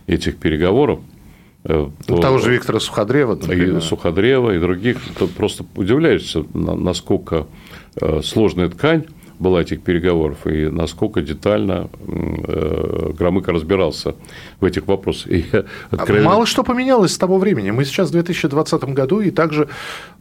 этих 0.07 0.37
переговорах, 0.37 0.99
то, 1.63 1.91
Того 2.05 2.37
же 2.37 2.53
Виктора 2.53 2.79
Суходрева. 2.79 3.35
Например. 3.35 3.77
И 3.77 3.81
Суходрева, 3.81 4.55
и 4.55 4.59
других. 4.59 4.97
То 5.17 5.27
просто 5.27 5.65
удивляешься, 5.75 6.45
насколько 6.53 7.47
э, 7.99 8.21
сложная 8.23 8.69
ткань 8.69 9.05
была 9.39 9.61
этих 9.61 9.81
переговоров, 9.81 10.45
и 10.45 10.69
насколько 10.69 11.21
детально 11.21 11.89
э, 12.07 13.11
Громыко 13.17 13.51
разбирался 13.51 14.15
в 14.59 14.65
этих 14.65 14.87
вопросах. 14.87 15.27
И 15.31 15.45
откровенно... 15.91 16.29
Мало 16.29 16.45
что 16.45 16.63
поменялось 16.63 17.13
с 17.13 17.17
того 17.17 17.37
времени. 17.37 17.71
Мы 17.71 17.85
сейчас 17.85 18.09
в 18.09 18.11
2020 18.11 18.83
году, 18.83 19.21
и 19.21 19.31
также, 19.31 19.69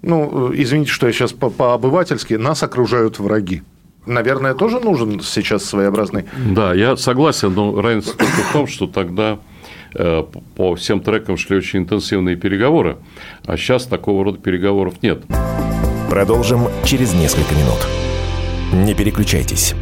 ну, 0.02 0.52
извините, 0.54 0.90
что 0.90 1.06
я 1.06 1.12
сейчас 1.12 1.32
по-обывательски, 1.32 2.34
нас 2.34 2.62
окружают 2.62 3.18
враги. 3.18 3.62
Наверное, 4.06 4.54
тоже 4.54 4.80
нужен 4.80 5.20
сейчас 5.20 5.64
своеобразный... 5.64 6.24
Да, 6.54 6.72
я 6.72 6.96
согласен, 6.96 7.52
но 7.52 7.80
разница 7.80 8.16
только 8.16 8.42
в 8.48 8.52
том, 8.52 8.66
что 8.66 8.86
тогда 8.86 9.38
Э, 9.94 10.24
по 10.56 10.74
всем 10.74 11.00
трекам 11.00 11.36
шли 11.36 11.56
очень 11.56 11.80
интенсивные 11.80 12.36
переговоры, 12.36 12.98
а 13.44 13.56
сейчас 13.56 13.86
такого 13.86 14.24
рода 14.24 14.38
переговоров 14.38 15.02
нет. 15.02 15.22
Продолжим 16.10 16.68
через 16.84 17.14
несколько 17.14 17.54
минут. 17.54 18.07
Не 18.72 18.94
переключайтесь. 18.94 19.74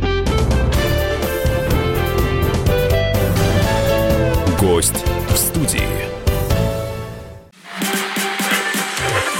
Гость 4.60 5.04
в 5.28 5.36
студии. 5.36 5.80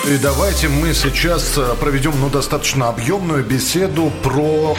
И 0.07 0.19
давайте 0.19 0.69
мы 0.69 0.95
сейчас 0.95 1.57
э, 1.57 1.75
проведем 1.81 2.13
ну, 2.21 2.29
достаточно 2.29 2.89
объемную 2.89 3.45
беседу 3.45 4.13
про... 4.23 4.77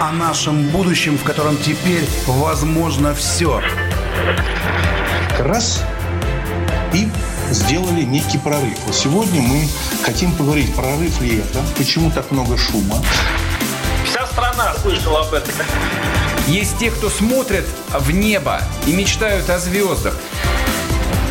О 0.00 0.12
нашем 0.12 0.68
будущем, 0.68 1.18
в 1.18 1.24
котором 1.24 1.56
теперь 1.56 2.06
возможно 2.26 3.14
все 3.14 3.60
раз 5.40 5.82
и 6.92 7.08
сделали 7.50 8.02
некий 8.02 8.38
прорыв. 8.38 8.78
Вот 8.86 8.94
сегодня 8.94 9.42
мы 9.42 9.66
хотим 10.04 10.32
поговорить, 10.32 10.74
прорыв 10.74 11.20
ли 11.20 11.38
это, 11.38 11.60
почему 11.76 12.10
так 12.10 12.30
много 12.30 12.56
шума. 12.56 13.02
Страна 14.38 14.72
слышала 14.74 15.26
об 15.26 15.34
этом. 15.34 15.52
Есть 16.46 16.78
те, 16.78 16.92
кто 16.92 17.10
смотрят 17.10 17.64
в 17.88 18.12
небо 18.12 18.62
и 18.86 18.92
мечтают 18.92 19.50
о 19.50 19.58
звездах. 19.58 20.14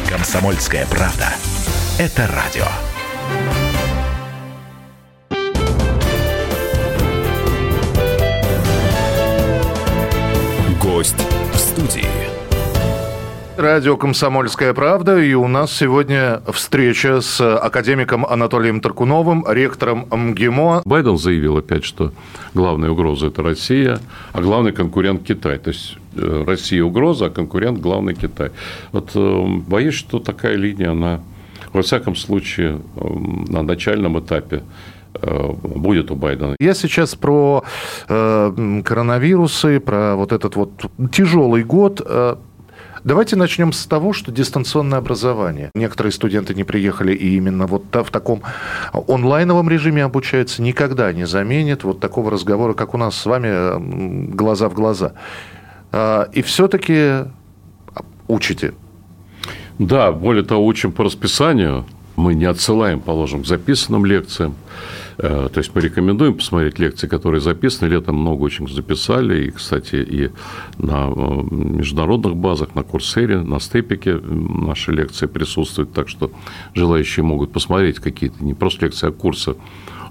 Комсомольская 0.10 0.86
правда. 0.88 1.34
Это 1.98 2.28
радио. 2.28 2.66
Гость 10.82 11.16
в 11.54 11.58
студии. 11.58 12.17
Радио 13.58 13.98
«Комсомольская 13.98 14.72
правда». 14.76 15.18
И 15.18 15.34
у 15.34 15.48
нас 15.48 15.76
сегодня 15.76 16.42
встреча 16.54 17.22
с 17.22 17.42
академиком 17.42 18.24
Анатолием 18.24 18.82
Таркуновым, 18.82 19.46
ректором 19.50 20.06
МГИМО. 20.12 20.84
Байден 20.86 21.18
заявил 21.18 21.58
опять, 21.58 21.84
что 21.84 22.12
главная 22.54 22.92
угроза– 22.92 23.28
это 23.28 23.42
Россия, 23.42 24.00
а 24.32 24.42
главный 24.42 24.74
конкурент– 24.74 25.24
Китай. 25.28 25.58
То 25.58 25.70
есть 25.70 25.98
э, 26.16 26.44
Россия 26.46 26.84
угроза, 26.84 27.26
а 27.26 27.30
конкурент– 27.32 27.80
главный 27.82 28.14
Китай. 28.14 28.52
Вот 28.92 29.10
э, 29.16 29.46
боюсь, 29.68 29.96
что 29.96 30.20
такая 30.20 30.54
линия, 30.56 30.92
она, 30.92 31.22
во 31.74 31.82
всяком 31.82 32.16
случае, 32.16 32.80
э, 32.96 33.08
на 33.50 33.64
начальном 33.64 34.20
этапе 34.20 34.62
будет 35.64 36.12
у 36.12 36.16
Байдена. 36.16 36.56
Я 36.60 36.76
сейчас 36.76 37.16
про 37.16 37.64
э, 38.08 38.82
коронавирусы, 38.86 39.80
про 39.80 40.16
вот 40.16 40.32
этот 40.32 40.56
вот 40.56 40.92
тяжелый 41.12 41.64
год. 41.64 42.08
Давайте 43.08 43.38
начнем 43.38 43.72
с 43.72 43.86
того, 43.86 44.12
что 44.12 44.34
дистанционное 44.34 44.98
образование. 44.98 45.72
Некоторые 45.74 46.12
студенты 46.12 46.54
не 46.54 46.66
приехали 46.66 47.14
и 47.14 47.38
именно 47.38 47.66
вот 47.66 47.86
в 47.94 48.12
таком 48.12 48.44
онлайновом 48.92 49.70
режиме 49.70 50.04
обучаются, 50.04 50.62
никогда 50.62 51.14
не 51.14 51.26
заменит 51.26 51.86
вот 51.86 52.02
такого 52.02 52.30
разговора, 52.30 52.74
как 52.74 52.94
у 52.94 52.98
нас 52.98 53.16
с 53.16 53.26
вами, 53.26 54.30
глаза 54.36 54.68
в 54.68 54.74
глаза. 54.74 55.14
А, 55.94 56.28
и 56.34 56.42
все-таки 56.42 57.30
учите. 58.28 58.74
Да, 59.80 60.12
более 60.12 60.44
того, 60.44 60.66
учим 60.66 60.92
по 60.92 61.06
расписанию. 61.06 61.86
Мы 62.18 62.34
не 62.34 62.46
отсылаем, 62.46 63.00
положим, 63.00 63.44
к 63.44 63.48
записанным 63.48 64.06
лекциям. 64.06 64.56
Э, 65.20 65.50
то 65.52 65.60
есть 65.60 65.72
мы 65.74 65.82
рекомендуем 65.82 66.34
посмотреть 66.34 66.80
лекции, 66.80 67.08
которые 67.08 67.42
записаны. 67.42 67.90
Летом 67.90 68.16
много 68.16 68.44
очень 68.44 68.68
записали. 68.68 69.46
И, 69.46 69.52
кстати, 69.52 69.96
и 69.96 70.32
на 70.78 71.10
э, 71.10 71.44
международных 71.52 72.36
базах, 72.36 72.76
на 72.76 72.84
Курсере, 72.84 73.40
на 73.40 73.60
Степике 73.60 74.16
наши 74.16 74.92
лекции 74.92 75.28
присутствуют. 75.28 75.94
Так 75.94 76.10
что 76.10 76.32
желающие 76.74 77.24
могут 77.24 77.52
посмотреть 77.52 78.00
какие-то 78.00 78.44
не 78.44 78.54
просто 78.54 78.86
лекции, 78.86 79.08
а 79.08 79.12
курсы 79.12 79.56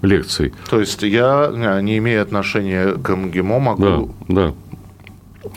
лекций. 0.02 0.52
То 0.70 0.80
есть 0.80 1.02
я, 1.02 1.80
не 1.82 1.98
имея 1.98 2.22
отношения 2.22 2.94
к 2.94 3.14
МГИМО, 3.14 3.58
могу... 3.58 4.14
Да, 4.28 4.34
да. 4.34 4.54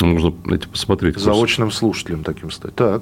Можно 0.02 0.34
эти 0.54 0.68
посмотреть. 0.68 1.18
Заочным 1.18 1.72
слушателем 1.72 2.24
таким 2.24 2.52
стать. 2.52 2.76
Так. 2.76 3.02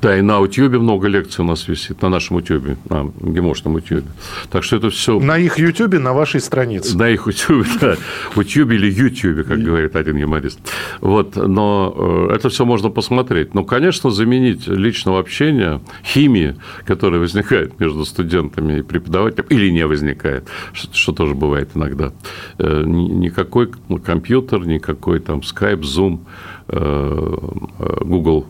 Да, 0.00 0.16
и 0.16 0.20
на 0.20 0.40
Утюбе 0.40 0.78
много 0.78 1.08
лекций 1.08 1.44
у 1.44 1.48
нас 1.48 1.66
висит, 1.66 2.02
на 2.02 2.08
нашем 2.08 2.36
Утюбе, 2.36 2.76
на 2.88 3.10
гемошном 3.20 3.74
Утюбе. 3.74 4.04
Так 4.50 4.62
что 4.62 4.76
это 4.76 4.90
все... 4.90 5.18
На 5.18 5.38
их 5.38 5.58
Ютубе, 5.58 5.98
на 5.98 6.12
вашей 6.12 6.40
странице. 6.40 6.96
На 6.96 7.08
их 7.08 7.26
Утюбе, 7.26 7.68
да. 7.80 7.96
Утюбе 8.36 8.76
или 8.76 8.90
Ютюбе, 8.90 9.44
как 9.44 9.60
говорит 9.60 9.96
один 9.96 10.16
юморист. 10.16 10.60
Вот, 11.00 11.36
но 11.36 12.28
э, 12.30 12.34
это 12.34 12.48
все 12.50 12.64
можно 12.64 12.90
посмотреть. 12.90 13.54
Но, 13.54 13.64
конечно, 13.64 14.10
заменить 14.10 14.66
личного 14.66 15.18
общения, 15.18 15.80
химии, 16.04 16.56
которая 16.84 17.20
возникает 17.20 17.80
между 17.80 18.04
студентами 18.04 18.78
и 18.80 18.82
преподавателем, 18.82 19.46
или 19.48 19.70
не 19.70 19.86
возникает, 19.86 20.48
что, 20.72 21.12
тоже 21.12 21.34
бывает 21.34 21.70
иногда. 21.74 22.12
Э, 22.58 22.82
никакой 22.84 23.70
компьютер, 24.04 24.66
никакой 24.66 25.20
там 25.20 25.40
Zoom, 25.40 26.20
э, 26.20 26.23
Google 26.68 28.46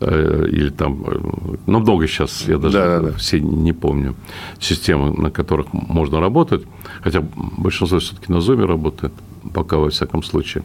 Э, 0.00 0.46
или 0.50 0.70
там, 0.70 1.04
э, 1.06 1.18
ну, 1.66 1.78
много 1.80 2.06
сейчас, 2.06 2.48
я 2.48 2.56
даже 2.56 2.78
да, 2.78 3.00
да, 3.00 3.08
да. 3.08 3.16
все 3.18 3.38
не 3.38 3.74
помню, 3.74 4.14
системы, 4.58 5.12
на 5.12 5.30
которых 5.30 5.74
можно 5.74 6.20
работать, 6.20 6.62
хотя 7.02 7.22
большинство 7.58 7.98
все-таки 7.98 8.32
на 8.32 8.40
Зуме 8.40 8.64
работает, 8.64 9.12
пока 9.52 9.76
во 9.76 9.90
всяком 9.90 10.22
случае, 10.22 10.64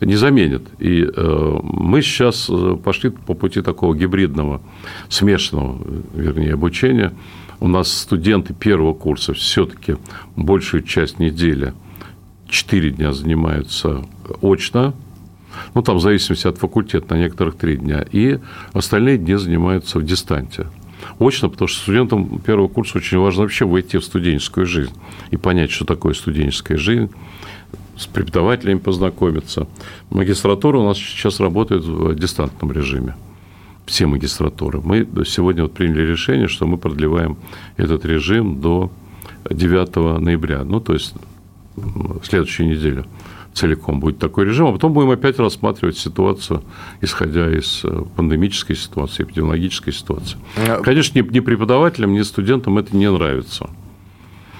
не 0.00 0.14
заменит. 0.14 0.68
И 0.78 1.02
э, 1.04 1.58
мы 1.64 2.00
сейчас 2.00 2.48
э, 2.48 2.76
пошли 2.76 3.10
по 3.10 3.34
пути 3.34 3.60
такого 3.60 3.92
гибридного, 3.92 4.62
смешанного, 5.08 5.78
вернее, 6.14 6.54
обучения. 6.54 7.12
У 7.58 7.66
нас 7.66 7.92
студенты 7.92 8.54
первого 8.54 8.94
курса 8.94 9.34
все-таки 9.34 9.96
большую 10.36 10.84
часть 10.84 11.18
недели, 11.18 11.74
4 12.48 12.90
дня 12.90 13.12
занимаются 13.12 14.04
очно, 14.42 14.94
ну, 15.74 15.82
там 15.82 15.96
в 15.96 16.00
зависимости 16.00 16.46
от 16.46 16.58
факультета, 16.58 17.14
на 17.14 17.20
некоторых 17.20 17.56
три 17.56 17.76
дня, 17.76 18.04
и 18.10 18.38
остальные 18.72 19.18
дни 19.18 19.34
занимаются 19.36 19.98
в 19.98 20.04
дистанте. 20.04 20.66
Очно, 21.18 21.48
потому 21.48 21.68
что 21.68 21.80
студентам 21.80 22.38
первого 22.40 22.68
курса 22.68 22.98
очень 22.98 23.18
важно 23.18 23.42
вообще 23.42 23.64
войти 23.64 23.98
в 23.98 24.04
студенческую 24.04 24.66
жизнь 24.66 24.92
и 25.30 25.36
понять, 25.36 25.70
что 25.70 25.84
такое 25.84 26.14
студенческая 26.14 26.78
жизнь, 26.78 27.10
с 27.96 28.06
преподавателями 28.06 28.78
познакомиться. 28.78 29.66
Магистратура 30.10 30.78
у 30.78 30.84
нас 30.84 30.98
сейчас 30.98 31.40
работает 31.40 31.84
в 31.84 32.14
дистантном 32.14 32.72
режиме. 32.72 33.16
Все 33.86 34.06
магистратуры. 34.06 34.80
Мы 34.80 35.06
сегодня 35.26 35.62
вот 35.62 35.72
приняли 35.72 36.02
решение, 36.02 36.48
что 36.48 36.66
мы 36.66 36.76
продлеваем 36.76 37.38
этот 37.76 38.04
режим 38.04 38.60
до 38.60 38.90
9 39.48 40.20
ноября, 40.20 40.64
ну, 40.64 40.80
то 40.80 40.92
есть 40.92 41.14
следующую 42.22 42.68
неделю 42.68 43.06
целиком 43.56 44.00
будет 44.00 44.18
такой 44.18 44.44
режим, 44.44 44.66
а 44.66 44.72
потом 44.72 44.92
будем 44.92 45.10
опять 45.10 45.38
рассматривать 45.38 45.96
ситуацию, 45.96 46.62
исходя 47.00 47.50
из 47.50 47.80
э, 47.84 48.02
пандемической 48.14 48.76
ситуации, 48.76 49.24
эпидемиологической 49.24 49.92
ситуации. 49.92 50.36
А 50.56 50.82
Конечно, 50.82 51.18
ни 51.18 51.40
преподавателям, 51.40 52.12
ни 52.12 52.22
студентам 52.22 52.78
это 52.78 52.94
не 52.94 53.10
нравится. 53.10 53.70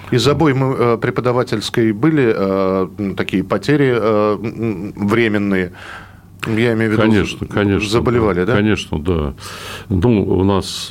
Из 0.09 0.27
обоймы 0.27 0.75
э, 0.77 0.97
преподавательской 0.97 1.91
были 1.91 2.33
э, 2.35 3.13
такие 3.15 3.43
потери 3.43 3.91
временные? 3.93 5.73
Я 6.47 6.73
имею 6.73 6.91
в 6.91 6.93
виду, 6.93 7.01
конечно, 7.01 7.47
конечно, 7.47 7.89
заболевали, 7.89 8.45
да? 8.45 8.55
Конечно, 8.55 8.99
да. 8.99 9.33
Ну, 9.89 10.23
у 10.23 10.43
нас 10.43 10.89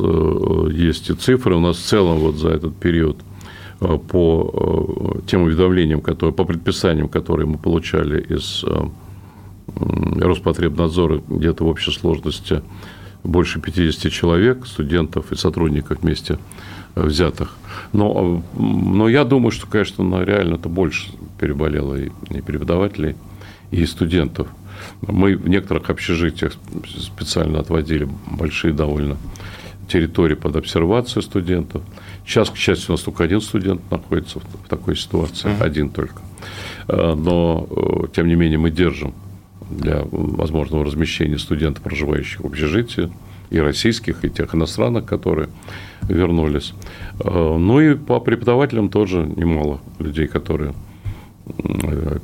есть 0.71 1.09
и 1.09 1.15
цифры, 1.15 1.55
у 1.55 1.61
нас 1.61 1.77
в 1.79 1.85
целом 1.85 2.19
вот 2.19 2.37
за 2.37 2.51
этот 2.51 2.77
период– 2.77 3.19
Э, 3.36 3.36
по 3.79 5.17
э, 5.17 5.27
тем 5.27 5.43
уведомлениям, 5.43 6.01
которые, 6.01 6.35
по 6.35 6.45
предписаниям, 6.45 7.09
которые 7.09 7.47
мы 7.47 7.59
получали 7.59 8.21
из 8.21 8.65
э, 8.65 8.89
Роспотребнадзора, 10.21 11.23
где-то 11.29 11.65
в 11.65 11.69
общей 11.69 11.91
сложности 11.91 12.63
больше 13.23 13.61
50 13.61 14.11
человек, 14.13 14.67
студентов 14.67 15.33
и 15.33 15.37
сотрудников 15.37 16.01
вместе 16.03 16.39
взятых. 16.95 17.55
Но, 17.93 18.43
но 18.55 19.09
я 19.09 19.25
думаю, 19.25 19.51
что, 19.51 19.67
конечно, 19.67 20.23
реально 20.23 20.55
это 20.55 20.69
больше 20.69 21.11
переболело 21.39 21.95
и, 21.95 22.11
и 22.31 22.41
преподавателей, 22.41 23.17
и 23.71 23.85
студентов. 23.85 24.49
Мы 25.03 25.37
в 25.37 25.49
некоторых 25.49 25.91
общежитиях 25.91 26.55
специально 26.87 27.61
отводили 27.61 28.09
большие 28.31 28.73
довольно 28.73 29.17
территории 29.89 30.35
под 30.35 30.57
обсервацию 30.57 31.23
студентов. 31.23 31.83
Сейчас, 32.27 32.51
к 32.51 32.57
счастью, 32.57 32.91
у 32.91 32.93
нас 32.93 33.03
только 33.03 33.25
один 33.25 33.41
студент 33.41 33.81
находится 33.91 34.41
в 34.41 34.69
такой 34.69 34.97
ситуации, 34.97 35.49
uh-huh. 35.49 35.63
один 35.63 35.89
только. 35.91 36.21
Э, 36.89 37.15
но, 37.15 37.67
э, 37.71 38.07
тем 38.15 38.29
не 38.29 38.35
менее, 38.35 38.59
мы 38.59 38.71
держим 38.71 39.15
для 39.71 40.03
возможного 40.11 40.85
размещения 40.85 41.39
студентов, 41.39 41.83
проживающих 41.83 42.41
в 42.41 42.47
общежитии, 42.47 43.11
и 43.51 43.59
российских, 43.59 44.25
и 44.25 44.31
тех 44.31 44.55
иностранных, 44.55 45.07
которые 45.07 45.49
вернулись. 46.03 46.73
Э, 47.21 47.57
ну 47.59 47.81
и 47.81 47.95
по 47.95 48.21
преподавателям 48.21 48.89
тоже 48.89 49.19
немало 49.37 49.81
людей, 49.99 50.27
которые 50.27 50.75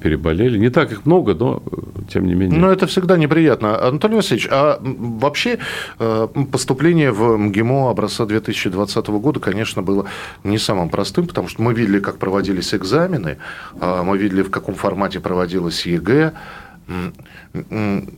переболели. 0.01 0.59
Не 0.59 0.71
так 0.71 0.93
их 0.93 1.07
много, 1.07 1.35
но 1.35 1.63
э, 1.71 1.77
тем 2.09 2.27
не 2.27 2.35
менее. 2.35 2.59
Но 2.59 2.73
это 2.73 2.87
всегда 2.87 3.17
неприятно. 3.17 3.81
Анатолий 3.89 4.17
Васильевич, 4.17 4.49
а 4.51 4.81
вообще 4.83 5.59
э, 5.99 6.29
поступление 6.51 7.13
в 7.13 7.37
МГИМО 7.37 7.91
образца 7.91 8.27
2020 8.27 9.07
года, 9.09 9.41
конечно, 9.41 9.83
было 9.83 10.07
не 10.45 10.59
самым 10.59 10.89
простым, 10.89 11.27
потому 11.27 11.49
что 11.49 11.63
мы 11.63 11.73
видели, 11.73 12.01
как 12.01 12.19
проводились 12.19 12.75
экзамены, 12.75 13.39
а 13.81 14.03
мы 14.03 14.19
видели, 14.19 14.43
в 14.43 14.51
каком 14.51 14.75
формате 14.75 15.21
проводилась 15.21 15.87
ЕГЭ, 15.87 16.33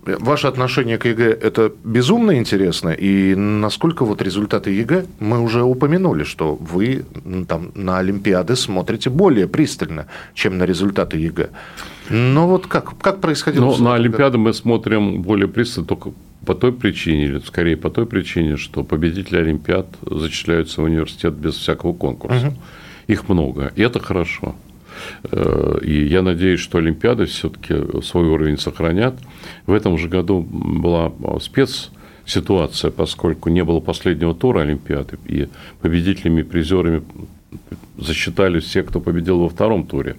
Ваше 0.04 0.46
отношение 0.46 0.98
к 0.98 1.06
ЕГЭ– 1.06 1.38
это 1.42 1.72
безумно 1.84 2.36
интересно, 2.36 2.90
и 2.90 3.34
насколько 3.34 4.04
вот 4.04 4.22
результаты 4.22 4.70
ЕГЭ, 4.70 5.04
мы 5.20 5.40
уже 5.40 5.62
упомянули, 5.62 6.24
что 6.24 6.54
вы 6.54 7.04
там 7.48 7.72
на 7.74 7.98
Олимпиады 7.98 8.56
смотрите 8.56 9.10
более 9.10 9.46
пристально, 9.46 10.06
чем 10.34 10.58
на 10.58 10.66
результаты 10.66 11.18
ЕГЭ. 11.18 11.48
Но 12.10 12.48
вот 12.48 12.66
как, 12.66 12.98
как 12.98 13.20
происходило? 13.20 13.64
Ну, 13.64 13.76
на 13.84 13.94
Олимпиады 13.94 14.38
мы 14.38 14.52
смотрим 14.52 15.22
более 15.22 15.48
пристально 15.48 15.86
только 15.86 16.10
по 16.46 16.54
той 16.54 16.72
причине, 16.72 17.24
или 17.24 17.38
скорее 17.40 17.76
по 17.76 17.90
той 17.90 18.06
причине, 18.06 18.56
что 18.56 18.84
победители 18.84 19.38
Олимпиад 19.38 19.86
зачисляются 20.02 20.80
в 20.80 20.84
университет 20.84 21.34
без 21.34 21.54
всякого 21.54 21.92
конкурса. 21.94 22.48
Угу. 22.48 22.56
Их 23.06 23.28
много, 23.28 23.72
и 23.76 23.82
это 23.82 24.00
хорошо. 24.00 24.54
Э, 25.30 25.78
и 25.82 26.06
я 26.06 26.22
надеюсь, 26.22 26.60
что 26.60 26.78
Олимпиады 26.78 27.26
все-таки 27.26 27.74
свой 28.02 28.26
уровень 28.26 28.58
сохранят. 28.58 29.14
В 29.66 29.72
этом 29.72 29.98
же 29.98 30.08
году 30.08 30.40
была 30.42 31.12
спецситуация, 31.40 32.90
поскольку 32.90 33.50
не 33.50 33.64
было 33.64 33.80
последнего 33.80 34.34
тура 34.34 34.60
Олимпиады, 34.60 35.18
и 35.26 35.48
победителями 35.80 36.42
призерами 36.42 37.02
засчитали 37.98 38.58
все, 38.60 38.82
кто 38.82 39.00
победил 39.00 39.40
во 39.40 39.48
втором 39.48 39.86
туре. 39.86 40.16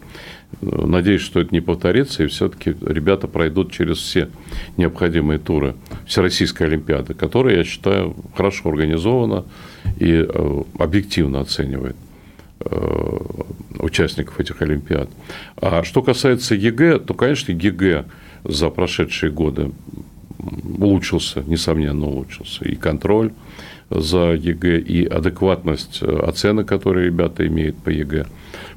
Надеюсь, 0.62 1.22
что 1.22 1.42
это 1.42 1.54
не 1.54 1.62
повторится, 1.62 2.24
и 2.24 2.28
все-таки 2.28 2.76
ребята 2.86 3.28
пройдут 3.28 3.72
через 3.72 3.98
все 3.98 4.30
необходимые 4.78 5.40
туры 5.40 5.76
Всероссийской 6.06 6.68
Олимпиады, 6.68 7.14
которая, 7.14 7.58
я 7.58 7.64
считаю, 7.64 8.16
хорошо 8.36 8.70
организована 8.70 9.46
и 10.00 10.12
э, 10.12 10.64
объективно 10.80 11.42
оценивает 11.42 11.96
э, 11.96 12.15
участников 13.80 14.40
этих 14.40 14.62
Олимпиад. 14.62 15.10
А 15.58 15.84
что 15.84 16.02
касается 16.02 16.56
ЕГЭ, 16.56 17.00
то, 17.00 17.14
конечно, 17.14 17.52
ЕГЭ 17.52 18.06
за 18.44 18.70
прошедшие 18.70 19.32
годы 19.32 19.72
улучшился, 20.78 21.44
несомненно, 21.46 22.08
улучшился. 22.08 22.66
И 22.66 22.76
контроль 22.76 23.32
за 23.90 24.34
ЕГЭ, 24.34 24.80
и 24.80 25.06
адекватность 25.06 26.02
оценок, 26.02 26.68
которые 26.68 27.08
ребята 27.08 27.46
имеют 27.48 27.78
по 27.78 27.90
ЕГЭ. 27.90 28.26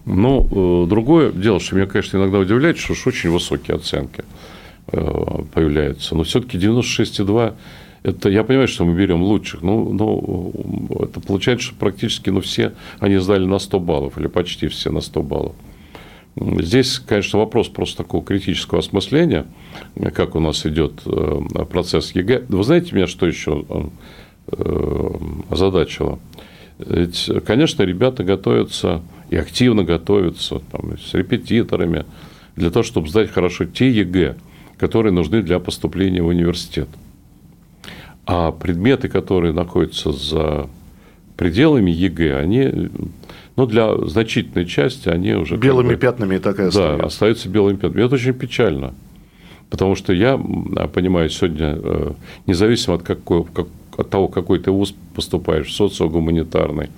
Но 0.05 0.47
э, 0.51 0.89
другое 0.89 1.33
дело, 1.33 1.61
что 1.61 1.77
меня, 1.77 1.87
конечно, 1.87 2.17
иногда 2.19 2.39
удивляет, 2.39 2.79
что 2.79 2.93
уж 2.93 3.07
очень 3.07 3.31
высокие 3.31 3.77
оценки 3.77 4.25
э, 4.93 5.43
появляются. 5.53 6.15
Но 6.15 6.25
все-таки 6.25 6.59
96,2 6.59 7.55
это 8.03 8.29
я 8.29 8.45
понимаю, 8.45 8.69
что 8.69 8.85
мы 8.85 8.95
берем 8.95 9.23
лучших, 9.23 9.63
но, 9.63 9.85
но 9.85 10.53
это 11.01 11.21
получается, 11.21 11.69
что 11.69 11.77
практически 11.77 12.31
ну, 12.31 12.41
все 12.41 12.73
они 13.01 13.17
сдали 13.17 13.45
на 13.45 13.59
100 13.59 13.81
баллов, 13.81 14.19
или 14.19 14.29
почти 14.29 14.69
все 14.69 14.91
на 14.91 15.01
100 15.01 15.23
баллов. 15.23 15.55
Здесь, 16.37 17.01
конечно, 17.01 17.41
вопрос 17.41 17.69
просто 17.69 17.99
такого 17.99 18.25
критического 18.25 18.79
осмысления, 18.79 19.47
как 20.15 20.37
у 20.37 20.41
нас 20.41 20.65
идет 20.67 21.01
э, 21.05 21.41
процесс 21.69 22.13
ЕГЭ. 22.13 22.45
Вы 22.49 22.63
знаете, 22.63 22.95
меня 22.95 23.09
что 23.09 23.27
еще 23.27 23.65
озадачило? 25.51 26.21
Ведь, 26.79 27.29
конечно, 27.45 27.83
ребята 27.83 28.23
готовятся 28.23 29.03
и 29.31 29.37
активно 29.37 29.83
готовятся 29.83 30.61
там, 30.71 30.97
с 30.97 31.13
репетиторами 31.13 32.07
для 32.55 32.71
того, 32.71 32.85
чтобы 32.85 33.09
сдать 33.09 33.31
хорошо 33.31 33.65
те 33.65 33.91
ЕГЭ, 33.91 34.37
которые 34.79 35.13
нужны 35.13 35.43
для 35.43 35.59
поступления 35.59 36.23
в 36.23 36.29
университет. 36.29 36.89
А 38.29 38.53
предметы, 38.53 39.09
которые 39.09 39.55
находятся 39.55 40.13
за 40.13 40.69
пределами 41.39 41.91
ЕГЭ, 41.91 42.37
они, 42.37 42.91
ну, 43.57 43.65
для 43.65 43.97
значительной 44.07 44.67
части, 44.67 45.09
они 45.09 45.33
уже... 45.33 45.57
Белыми 45.57 45.89
как 45.89 45.97
бы, 45.97 46.01
пятнами 46.01 46.35
и 46.35 46.37
остаются. 46.37 46.79
Да, 46.79 47.07
остаются 47.07 47.49
белыми 47.49 47.77
пятнами. 47.77 48.05
Это 48.05 48.17
очень 48.17 48.35
печально. 48.35 48.93
Потому 49.71 49.95
что 49.95 50.13
я 50.13 50.37
понимаю, 50.37 51.31
сегодня, 51.31 51.79
э, 51.83 52.13
независимо 52.47 52.97
от, 52.97 53.03
какой, 53.03 53.47
от 53.97 54.11
того, 54.11 54.29
какой 54.29 54.59
ты 54.59 54.73
вуз 54.73 54.95
поступаешь, 55.15 55.75
социогуманитарный, 55.75 56.91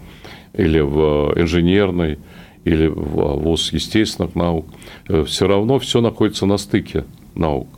или 0.55 0.81
в 0.81 1.35
инженерной, 1.37 2.19
или 2.65 2.89
в 2.89 3.37
ВУЗ 3.37 3.73
естественных 3.73 4.35
наук, 4.35 4.67
э, 5.09 5.23
все 5.23 5.47
равно 5.47 5.79
все 5.79 6.01
находится 6.01 6.45
на 6.47 6.59
стыке 6.59 7.05
наук. 7.37 7.69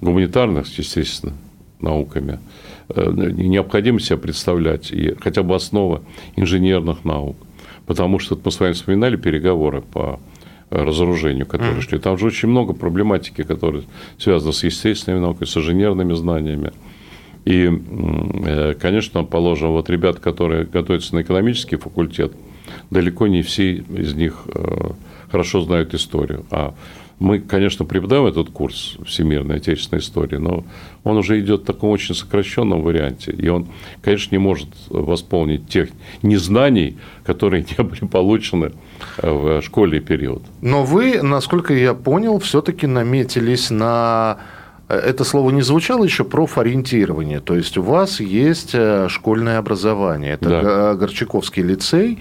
Гуманитарных, 0.00 0.68
естественно, 0.78 1.32
науками. 1.80 2.38
Э, 2.88 3.10
необходимо 3.10 4.00
себе 4.00 4.18
представлять 4.18 4.90
и 4.92 5.14
хотя 5.20 5.42
бы 5.42 5.54
основа 5.54 6.02
инженерных 6.36 7.04
наук. 7.04 7.36
Потому 7.86 8.18
что 8.18 8.38
мы 8.42 8.50
с 8.50 8.60
вами 8.60 8.72
вспоминали 8.72 9.16
переговоры 9.16 9.80
по 9.80 10.20
разоружению, 10.70 11.46
которые 11.46 11.78
mm-hmm. 11.78 11.88
шли. 11.88 11.98
Там 11.98 12.18
же 12.18 12.26
очень 12.26 12.48
много 12.48 12.74
проблематики, 12.74 13.42
которые 13.42 13.84
связаны 14.18 14.52
с 14.52 14.64
естественными 14.64 15.20
науками, 15.20 15.46
с 15.46 15.56
инженерными 15.56 16.14
знаниями. 16.14 16.72
И, 17.44 17.70
э, 18.44 18.74
конечно, 18.74 19.24
положим, 19.24 19.70
вот 19.70 19.88
ребят, 19.88 20.18
которые 20.18 20.64
готовятся 20.64 21.14
на 21.14 21.22
экономический 21.22 21.76
факультет, 21.76 22.32
далеко 22.90 23.28
не 23.28 23.42
все 23.42 23.74
из 23.74 24.14
них 24.14 24.42
э, 24.52 24.90
хорошо 25.30 25.60
знают 25.60 25.94
историю. 25.94 26.44
А 26.50 26.74
мы, 27.18 27.38
конечно, 27.38 27.84
преподаем 27.84 28.26
этот 28.26 28.50
курс 28.50 28.96
всемирной 29.06 29.56
отечественной 29.56 30.00
истории, 30.00 30.36
но 30.36 30.64
он 31.02 31.16
уже 31.16 31.40
идет 31.40 31.62
в 31.62 31.64
таком 31.64 31.90
очень 31.90 32.14
сокращенном 32.14 32.82
варианте. 32.82 33.32
И 33.32 33.48
он, 33.48 33.68
конечно, 34.02 34.34
не 34.34 34.38
может 34.38 34.68
восполнить 34.90 35.68
тех 35.68 35.88
незнаний, 36.22 36.98
которые 37.24 37.64
не 37.78 37.82
были 37.82 38.04
получены 38.04 38.72
э, 39.18 39.30
в 39.30 39.62
школьный 39.62 40.00
период. 40.00 40.42
Но 40.60 40.84
вы, 40.84 41.22
насколько 41.22 41.72
я 41.72 41.94
понял, 41.94 42.38
все-таки 42.38 42.86
наметились 42.86 43.70
на 43.70 44.38
это 44.88 45.24
слово 45.24 45.50
не 45.50 45.62
звучало 45.62 46.04
еще 46.04 46.22
профориентирование. 46.22 47.40
То 47.40 47.56
есть 47.56 47.76
у 47.76 47.82
вас 47.82 48.20
есть 48.20 48.70
э, 48.74 49.08
школьное 49.08 49.58
образование. 49.58 50.34
Это 50.34 50.48
да. 50.48 50.94
Горчаковский 50.94 51.62
лицей. 51.62 52.20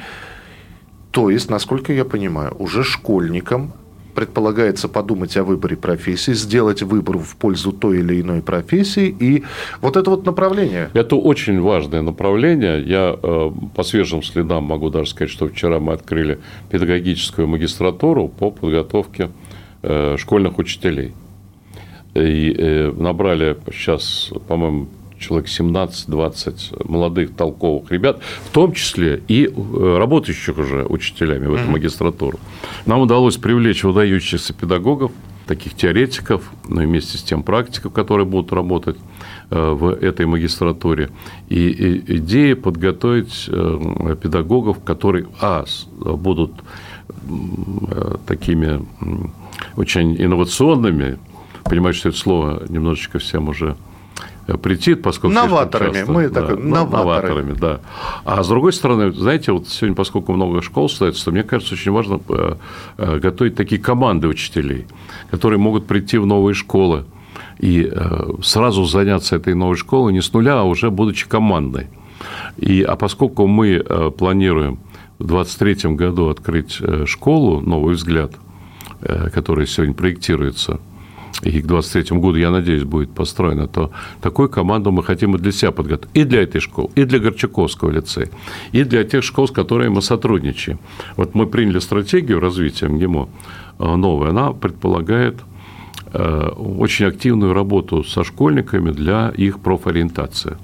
То 1.11 1.29
есть, 1.29 1.49
насколько 1.49 1.93
я 1.93 2.05
понимаю, 2.05 2.55
уже 2.57 2.83
школьникам 2.83 3.73
предполагается 4.15 4.87
подумать 4.87 5.37
о 5.37 5.43
выборе 5.43 5.75
профессии, 5.75 6.33
сделать 6.33 6.81
выбор 6.81 7.17
в 7.17 7.35
пользу 7.35 7.71
той 7.71 7.99
или 7.99 8.21
иной 8.21 8.41
профессии. 8.41 9.15
И 9.19 9.43
вот 9.81 9.97
это 9.97 10.09
вот 10.09 10.25
направление. 10.25 10.89
Это 10.93 11.15
очень 11.15 11.61
важное 11.61 12.01
направление. 12.01 12.81
Я 12.81 13.15
э, 13.21 13.51
по 13.75 13.83
свежим 13.83 14.23
следам 14.23 14.63
могу 14.63 14.89
даже 14.89 15.09
сказать, 15.11 15.31
что 15.31 15.47
вчера 15.47 15.79
мы 15.79 15.93
открыли 15.93 16.39
педагогическую 16.71 17.47
магистратуру 17.47 18.29
по 18.29 18.51
подготовке 18.51 19.29
э, 19.83 20.15
школьных 20.17 20.57
учителей 20.57 21.13
и 22.15 22.55
э, 22.57 22.91
набрали 22.97 23.57
сейчас, 23.71 24.31
по-моему, 24.47 24.87
человек 25.19 25.47
17-20 25.47 26.87
молодых 26.87 27.35
толковых 27.35 27.91
ребят, 27.91 28.21
в 28.45 28.51
том 28.51 28.73
числе 28.73 29.21
и 29.27 29.45
э, 29.45 29.97
работающих 29.97 30.57
уже 30.57 30.85
учителями 30.85 31.47
в 31.47 31.55
эту 31.55 31.69
магистратуру. 31.69 32.39
Нам 32.85 33.01
удалось 33.01 33.37
привлечь 33.37 33.83
выдающихся 33.83 34.53
педагогов, 34.53 35.11
таких 35.47 35.75
теоретиков, 35.75 36.51
но 36.67 36.81
ну, 36.81 36.87
вместе 36.87 37.17
с 37.17 37.23
тем 37.23 37.43
практиков, 37.43 37.93
которые 37.93 38.25
будут 38.25 38.51
работать 38.51 38.97
э, 39.51 39.71
в 39.71 39.89
этой 39.89 40.25
магистратуре. 40.25 41.09
И 41.49 42.03
идея 42.17 42.55
подготовить 42.55 43.45
педагогов, 43.45 44.83
которые, 44.83 45.27
а, 45.39 45.65
будут 45.99 46.51
такими 48.25 48.83
очень 49.75 50.15
инновационными, 50.21 51.19
понимаю, 51.63 51.93
что 51.93 52.09
это 52.09 52.17
слово 52.17 52.63
немножечко 52.69 53.19
всем 53.19 53.49
уже 53.49 53.75
э, 54.47 54.57
притит, 54.57 55.01
поскольку... 55.01 55.33
Новаторами. 55.35 55.93
Часто, 55.93 56.11
мы 56.11 56.29
да, 56.29 56.41
так, 56.41 56.59
новаторами. 56.59 56.95
новаторами, 56.95 57.53
да. 57.53 57.79
А 58.23 58.43
с 58.43 58.47
другой 58.47 58.73
стороны, 58.73 59.11
знаете, 59.11 59.51
вот 59.51 59.67
сегодня, 59.67 59.95
поскольку 59.95 60.33
много 60.33 60.61
школ 60.61 60.89
ставится, 60.89 61.25
то 61.25 61.31
мне 61.31 61.43
кажется, 61.43 61.73
очень 61.73 61.91
важно 61.91 62.19
э, 62.29 62.55
э, 62.97 63.19
готовить 63.19 63.55
такие 63.55 63.81
команды 63.81 64.27
учителей, 64.27 64.85
которые 65.31 65.59
могут 65.59 65.87
прийти 65.87 66.17
в 66.17 66.25
новые 66.25 66.53
школы 66.53 67.05
и 67.59 67.89
сразу 68.43 68.83
заняться 68.83 69.37
этой 69.37 69.55
новой 69.55 69.77
школой 69.77 70.11
не 70.11 70.21
с 70.21 70.33
нуля, 70.33 70.59
а 70.59 70.63
уже 70.63 70.91
будучи 70.91 71.25
командой. 71.27 71.87
И, 72.57 72.81
а 72.81 72.97
поскольку 72.97 73.47
мы 73.47 73.79
планируем 74.17 74.79
в 75.19 75.25
2023 75.25 75.95
году 75.95 76.27
открыть 76.27 76.81
школу 77.05 77.61
«Новый 77.61 77.95
взгляд», 77.95 78.33
которая 78.99 79.65
сегодня 79.67 79.93
проектируется– 79.93 80.81
и 81.41 81.61
к 81.61 81.67
2023 81.67 82.17
году, 82.17 82.37
я 82.37 82.51
надеюсь, 82.51 82.83
будет 82.83 83.11
построена, 83.11 83.67
то 83.67 83.91
такую 84.21 84.49
команду 84.49 84.91
мы 84.91 85.03
хотим 85.03 85.35
и 85.35 85.39
для 85.39 85.51
себя 85.51 85.71
подготовить. 85.71 86.15
И 86.15 86.23
для 86.23 86.41
этой 86.41 86.61
школы, 86.61 86.89
и 86.95 87.03
для 87.03 87.19
Горчаковского 87.19 87.91
лицея, 87.91 88.29
и 88.71 88.83
для 88.83 89.03
тех 89.03 89.23
школ, 89.23 89.47
с 89.47 89.51
которыми 89.51 89.89
мы 89.89 90.01
сотрудничаем. 90.01 90.79
Вот 91.17 91.35
мы 91.35 91.45
приняли 91.45 91.79
стратегию 91.79 92.39
развития 92.39 92.87
МГИМО 92.87 93.29
э, 93.79 93.95
новую. 93.95 94.29
Она 94.29 94.53
предполагает 94.53 95.35
э, 96.13 96.47
очень 96.57 97.05
активную 97.05 97.53
работу 97.53 98.03
со 98.03 98.23
школьниками 98.23 98.91
для 98.91 99.33
их 99.35 99.59
профориентации. 99.59 100.57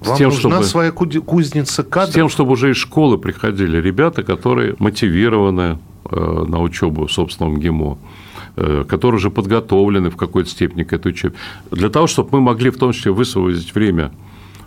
Вам 0.00 0.16
с 0.16 0.18
тем, 0.18 0.28
нужна 0.30 0.50
чтобы, 0.50 0.64
своя 0.64 0.92
кузница 0.92 1.82
кадров? 1.82 2.10
С 2.10 2.14
тем, 2.14 2.28
чтобы 2.28 2.52
уже 2.52 2.70
из 2.70 2.76
школы 2.76 3.18
приходили 3.18 3.80
ребята, 3.80 4.22
которые 4.22 4.74
мотивированы 4.78 5.78
э, 6.10 6.44
на 6.48 6.60
учебу 6.60 7.06
в 7.06 7.12
собственном 7.12 7.58
ГИМО, 7.58 7.98
которые 8.56 9.16
уже 9.18 9.30
подготовлены 9.30 10.10
в 10.10 10.16
какой-то 10.16 10.50
степени 10.50 10.82
к 10.82 10.92
этой 10.92 11.08
учебе. 11.12 11.34
Для 11.70 11.88
того, 11.88 12.06
чтобы 12.06 12.28
мы 12.32 12.40
могли 12.40 12.70
в 12.70 12.76
том 12.76 12.92
числе 12.92 13.12
высвободить 13.12 13.74
время 13.74 14.12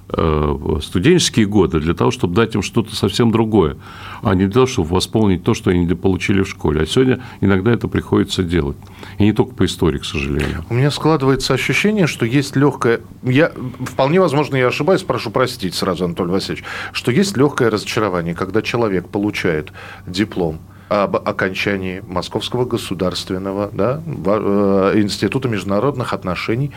э, 0.10 0.80
студенческие 0.82 1.46
годы 1.46 1.80
для 1.80 1.94
того, 1.94 2.12
чтобы 2.12 2.36
дать 2.36 2.56
им 2.56 2.62
что-то 2.62 2.96
совсем 2.96 3.32
другое, 3.32 3.78
а 4.22 4.34
не 4.34 4.46
для 4.46 4.54
того, 4.54 4.66
чтобы 4.66 4.90
восполнить 4.90 5.44
то, 5.44 5.54
что 5.54 5.72
они 5.72 5.88
получили 5.96 6.42
в 6.42 6.50
школе. 6.50 6.82
А 6.82 6.86
сегодня 6.86 7.22
иногда 7.42 7.72
это 7.72 7.88
приходится 7.88 8.44
делать. 8.44 8.78
И 9.18 9.24
не 9.24 9.34
только 9.34 9.56
по 9.56 9.66
истории, 9.66 10.00
к 10.00 10.06
сожалению. 10.06 10.66
У 10.70 10.74
меня 10.74 10.92
складывается 10.92 11.54
ощущение, 11.54 12.08
что 12.08 12.26
есть 12.26 12.56
легкое... 12.56 13.02
Я, 13.24 13.52
вполне 13.86 14.20
возможно, 14.20 14.56
я 14.56 14.68
ошибаюсь, 14.68 15.04
прошу 15.04 15.32
простить 15.32 15.76
сразу, 15.76 16.06
Анатолий 16.06 16.32
Васильевич, 16.32 16.64
что 16.92 17.12
есть 17.12 17.38
легкое 17.38 17.70
разочарование, 17.70 18.36
когда 18.36 18.62
человек 18.62 19.08
получает 19.10 19.72
диплом, 20.08 20.60
об 20.90 21.16
окончании 21.16 22.04
Московского 22.08 22.66
государственного 22.66 23.70
да, 23.74 24.02
э, 24.06 24.94
института 24.96 25.48
международных 25.48 26.14
отношений, 26.14 26.72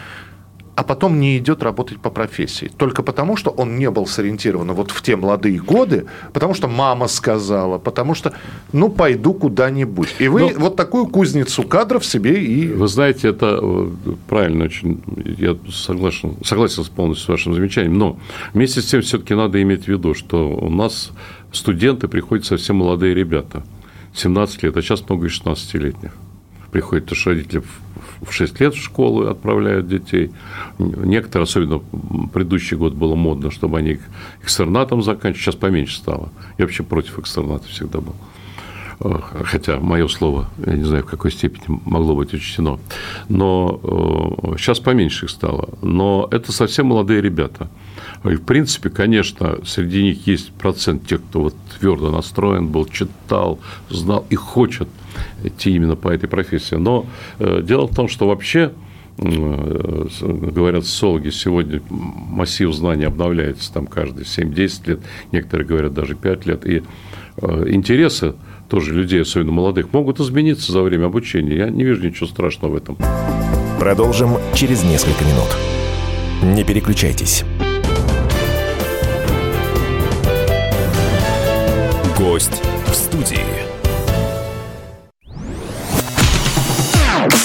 а 0.78 0.84
потом 0.84 1.18
не 1.18 1.36
идет 1.38 1.64
работать 1.64 1.98
по 1.98 2.08
профессии. 2.08 2.70
Только 2.76 3.02
потому, 3.02 3.36
что 3.36 3.50
он 3.50 3.76
не 3.78 3.90
был 3.90 4.06
сориентирован 4.06 4.70
вот 4.72 4.92
в 4.92 5.02
те 5.02 5.16
молодые 5.16 5.58
годы, 5.58 6.06
потому 6.32 6.54
что 6.54 6.68
мама 6.68 7.08
сказала, 7.08 7.78
потому 7.78 8.14
что, 8.14 8.32
ну, 8.72 8.88
пойду 8.88 9.34
куда-нибудь. 9.34 10.14
И 10.20 10.28
вы 10.28 10.40
Ну, 10.40 10.52
вот 10.56 10.76
такую 10.76 11.06
кузницу 11.06 11.64
кадров 11.64 12.04
себе 12.04 12.44
и... 12.44 12.68
Вы 12.68 12.86
знаете, 12.86 13.26
это 13.30 13.58
э, 13.60 13.88
правильно 14.28 14.66
очень, 14.66 15.02
я 15.36 15.56
согласен, 15.68 16.36
согласен 16.44 16.84
полностью 16.94 17.24
с 17.24 17.28
вашим 17.28 17.54
замечанием, 17.54 17.98
но 17.98 18.16
вместе 18.54 18.80
с 18.80 18.84
тем 18.84 19.02
все-таки 19.02 19.34
надо 19.34 19.60
иметь 19.60 19.86
в 19.86 19.88
виду, 19.88 20.14
что 20.14 20.48
у 20.48 20.70
нас 20.70 21.10
студенты 21.50 22.06
приходят 22.06 22.46
совсем 22.46 22.76
молодые 22.76 23.14
ребята, 23.14 23.64
17 24.14 24.62
лет, 24.62 24.76
а 24.76 24.82
сейчас 24.82 25.08
много 25.08 25.26
и 25.26 25.30
16-летних. 25.30 26.12
Приходят, 26.70 27.10
что 27.14 27.30
родители 27.30 27.62
в 28.20 28.30
6 28.30 28.60
лет 28.60 28.74
в 28.74 28.82
школу 28.82 29.26
отправляют 29.26 29.88
детей. 29.88 30.30
Некоторые, 30.78 31.44
особенно 31.44 31.80
предыдущий 32.32 32.76
год 32.76 32.94
было 32.94 33.14
модно, 33.14 33.50
чтобы 33.50 33.78
они 33.78 33.98
экстернатом 34.42 35.02
заканчивали, 35.02 35.42
сейчас 35.42 35.54
поменьше 35.54 35.96
стало. 35.96 36.30
Я 36.58 36.66
вообще 36.66 36.82
против 36.82 37.18
экстерната 37.18 37.68
всегда 37.68 38.00
был. 38.00 38.14
Э, 39.00 39.20
хотя 39.44 39.78
мое 39.78 40.08
слово, 40.08 40.48
я 40.64 40.72
не 40.74 40.84
знаю, 40.84 41.04
в 41.04 41.06
какой 41.06 41.30
степени 41.30 41.80
могло 41.84 42.14
быть 42.14 42.34
учтено, 42.34 42.78
но 43.28 43.80
э, 43.82 44.58
сейчас 44.58 44.80
поменьше 44.80 45.26
их 45.26 45.30
стало. 45.30 45.68
Но 45.82 46.28
это 46.30 46.52
совсем 46.52 46.86
молодые 46.86 47.20
ребята. 47.20 47.68
И, 48.24 48.34
в 48.34 48.42
принципе, 48.42 48.90
конечно, 48.90 49.58
среди 49.64 50.02
них 50.02 50.26
есть 50.26 50.52
процент 50.52 51.06
тех, 51.06 51.22
кто 51.22 51.42
вот 51.42 51.54
твердо 51.78 52.10
настроен 52.10 52.68
был, 52.68 52.86
читал, 52.86 53.60
знал 53.90 54.26
и 54.30 54.34
хочет 54.34 54.88
идти 55.44 55.74
именно 55.74 55.96
по 55.96 56.08
этой 56.08 56.28
профессии. 56.28 56.74
Но 56.74 57.06
э, 57.38 57.62
дело 57.62 57.86
в 57.86 57.94
том, 57.94 58.08
что 58.08 58.26
вообще 58.26 58.72
э, 59.18 60.06
говорят 60.20 60.84
социологи, 60.84 61.30
сегодня 61.30 61.80
массив 61.90 62.72
знаний 62.74 63.04
обновляется 63.04 63.72
там 63.72 63.86
каждые 63.86 64.24
7-10 64.24 64.88
лет, 64.88 65.00
некоторые 65.30 65.66
говорят 65.66 65.94
даже 65.94 66.14
5 66.14 66.46
лет, 66.46 66.66
и 66.66 66.82
э, 67.36 67.64
интересы 67.68 68.34
тоже 68.68 68.92
людей, 68.92 69.22
особенно 69.22 69.52
молодых, 69.52 69.92
могут 69.92 70.20
измениться 70.20 70.72
за 70.72 70.82
время 70.82 71.06
обучения. 71.06 71.56
Я 71.56 71.70
не 71.70 71.84
вижу 71.84 72.06
ничего 72.06 72.26
страшного 72.26 72.72
в 72.72 72.76
этом. 72.76 72.96
Продолжим 73.78 74.36
через 74.54 74.82
несколько 74.84 75.24
минут. 75.24 75.56
Не 76.42 76.64
переключайтесь. 76.64 77.44
Гость 82.16 82.62
в 82.86 82.94
студии. 82.94 83.38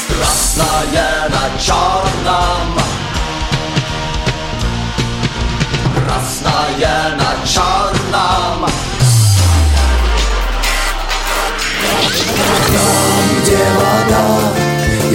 Красное 0.07 1.29
на 1.29 1.59
черном 1.59 2.83
Красное 5.95 7.15
на 7.17 7.47
черном 7.47 8.02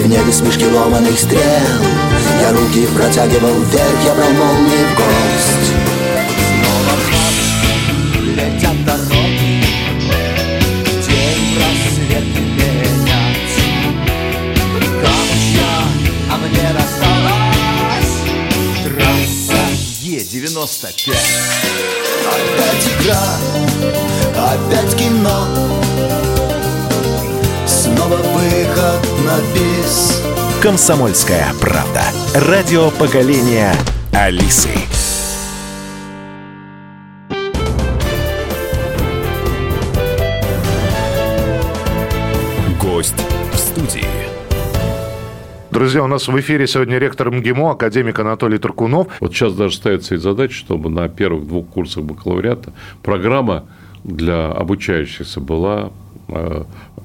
небе 0.08 0.32
смешки 0.32 0.66
ломаных 0.66 1.18
стрел. 1.18 1.40
Я 2.40 2.52
руки 2.52 2.86
протягивал 2.96 3.60
вверх 3.62 4.04
Я 4.04 4.14
брал 4.14 4.30
молнии 4.30 4.84
в 4.84 4.96
гость 4.96 5.72
ночь 6.88 8.26
летят 8.36 8.84
дороги 8.84 9.64
День 11.06 11.58
рассветы 11.58 12.40
менять 12.40 13.56
Камча, 15.02 15.72
а 16.30 16.36
мне 16.38 16.68
досталась 16.72 18.14
трасса 18.84 19.62
Е-95 20.02 21.12
Опять 22.28 22.86
игра, 23.00 23.24
опять 24.34 24.96
кино 24.96 26.47
Снова 27.98 28.14
выход 28.14 29.02
на 29.26 29.38
бис 29.52 30.22
Комсомольская 30.62 31.46
правда. 31.60 32.02
Радио 32.32 32.92
поколения 32.92 33.72
Алисы. 34.12 34.68
Гость 42.80 43.16
в 43.52 43.56
студии. 43.56 44.04
Друзья, 45.72 46.04
у 46.04 46.06
нас 46.06 46.28
в 46.28 46.38
эфире 46.38 46.68
сегодня 46.68 46.98
ректор 46.98 47.32
МГИМО, 47.32 47.72
академик 47.72 48.20
Анатолий 48.20 48.58
Туркунов. 48.58 49.08
Вот 49.18 49.34
сейчас 49.34 49.54
даже 49.54 49.74
ставится 49.74 50.14
и 50.14 50.18
задача, 50.18 50.54
чтобы 50.54 50.88
на 50.88 51.08
первых 51.08 51.48
двух 51.48 51.66
курсах 51.66 52.04
бакалавриата 52.04 52.72
программа 53.02 53.64
для 54.04 54.46
обучающихся 54.52 55.40
была 55.40 55.90
э, 56.28 56.62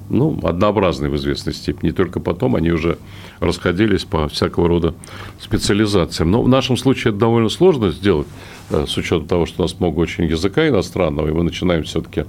ну, 0.08 0.38
однообразной 0.42 1.08
в 1.08 1.16
известной 1.16 1.54
степени. 1.54 1.90
И 1.90 1.92
только 1.92 2.20
потом 2.20 2.56
они 2.56 2.70
уже 2.70 2.98
расходились 3.40 4.04
по 4.04 4.28
всякого 4.28 4.68
рода 4.68 4.94
специализациям. 5.40 6.30
Но 6.30 6.42
в 6.42 6.48
нашем 6.48 6.76
случае 6.76 7.10
это 7.10 7.20
довольно 7.20 7.48
сложно 7.48 7.90
сделать, 7.90 8.26
э, 8.70 8.86
с 8.86 8.96
учетом 8.96 9.26
того, 9.26 9.46
что 9.46 9.62
у 9.62 9.64
нас 9.64 9.78
много 9.80 10.00
очень 10.00 10.24
языка 10.24 10.68
иностранного, 10.68 11.28
и 11.28 11.32
мы 11.32 11.42
начинаем 11.42 11.84
все-таки 11.84 12.24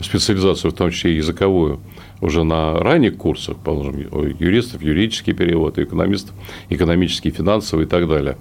специализацию, 0.00 0.70
в 0.70 0.74
том 0.74 0.90
числе 0.90 1.12
и 1.12 1.16
языковую, 1.16 1.80
уже 2.20 2.44
на 2.44 2.78
ранних 2.78 3.16
курсах, 3.16 3.56
положим, 3.56 3.98
юристов, 4.38 4.82
юридический 4.82 5.32
перевод, 5.32 5.78
экономистов, 5.78 6.34
экономический, 6.68 7.30
финансовый 7.30 7.84
и 7.84 7.88
так 7.88 8.08
далее. 8.08 8.36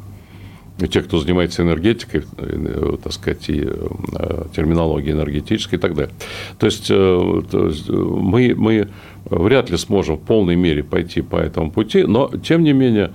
И 0.79 0.87
те, 0.87 1.01
кто 1.01 1.19
занимается 1.19 1.61
энергетикой, 1.61 2.23
э, 2.37 2.97
так 3.03 3.11
сказать, 3.11 3.49
и 3.49 3.63
э, 3.65 4.43
терминологией 4.55 5.13
энергетической 5.13 5.75
и 5.75 5.77
так 5.77 5.93
далее. 5.93 6.13
То 6.57 6.67
есть, 6.67 6.87
э, 6.89 7.41
то 7.51 7.67
есть, 7.67 7.89
мы, 7.89 8.53
мы 8.55 8.87
вряд 9.25 9.69
ли 9.69 9.77
сможем 9.77 10.15
в 10.15 10.21
полной 10.21 10.55
мере 10.55 10.83
пойти 10.83 11.21
по 11.21 11.35
этому 11.35 11.71
пути, 11.71 12.03
но, 12.03 12.31
тем 12.43 12.63
не 12.63 12.71
менее, 12.71 13.11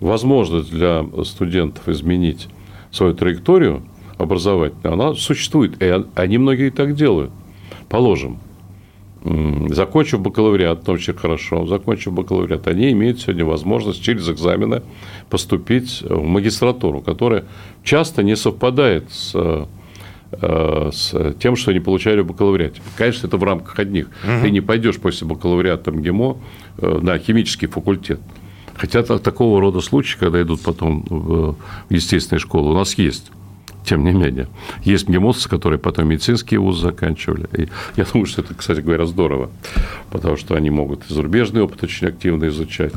возможность 0.00 0.70
для 0.70 1.04
студентов 1.24 1.88
изменить 1.88 2.48
свою 2.92 3.14
траекторию 3.14 3.82
образовательную, 4.16 4.92
она 4.94 5.14
существует, 5.14 5.82
и 5.82 6.04
они 6.14 6.38
многие 6.38 6.70
так 6.70 6.94
делают. 6.94 7.30
Положим, 7.88 8.38
закончив 9.70 10.20
бакалавриат, 10.20 10.82
это 10.82 10.92
очень 10.92 11.14
хорошо, 11.14 11.66
закончив 11.66 12.12
бакалавриат, 12.12 12.66
они 12.68 12.92
имеют 12.92 13.20
сегодня 13.20 13.44
возможность 13.44 14.02
через 14.02 14.28
экзамены 14.28 14.82
поступить 15.28 16.02
в 16.02 16.22
магистратуру, 16.24 17.00
которая 17.00 17.44
часто 17.82 18.22
не 18.22 18.36
совпадает 18.36 19.10
с, 19.10 19.32
э, 19.34 20.90
с 20.92 21.34
тем, 21.40 21.56
что 21.56 21.70
они 21.72 21.80
получали 21.80 22.20
в 22.20 22.26
бакалавриате. 22.26 22.80
Конечно, 22.96 23.26
это 23.26 23.36
в 23.36 23.44
рамках 23.44 23.78
одних. 23.78 24.08
Ты 24.42 24.50
не 24.50 24.60
пойдешь 24.60 24.98
после 24.98 25.26
бакалавриата 25.26 25.90
МГИМО 25.90 26.36
э, 26.78 26.98
на 27.02 27.18
химический 27.18 27.66
факультет. 27.68 28.20
Хотя 28.76 29.02
та- 29.02 29.18
такого 29.18 29.60
рода 29.60 29.80
случаи, 29.80 30.16
когда 30.18 30.40
идут 30.40 30.60
потом 30.62 31.04
в 31.08 31.56
естественные 31.90 32.40
школы, 32.40 32.70
у 32.70 32.74
нас 32.74 32.96
есть. 32.98 33.32
Тем 33.88 34.04
не 34.04 34.12
менее, 34.12 34.48
есть 34.82 35.08
МГИМОСцы, 35.08 35.48
которые 35.48 35.78
потом 35.78 36.08
медицинские 36.08 36.60
вузы 36.60 36.82
заканчивали. 36.82 37.48
И 37.56 37.68
я 37.96 38.04
думаю, 38.04 38.26
что 38.26 38.42
это, 38.42 38.52
кстати 38.52 38.80
говоря, 38.80 39.06
здорово, 39.06 39.48
потому 40.10 40.36
что 40.36 40.56
они 40.56 40.68
могут 40.68 41.10
и 41.10 41.14
зарубежный 41.14 41.62
опыт 41.62 41.82
очень 41.82 42.06
активно 42.06 42.48
изучать, 42.48 42.92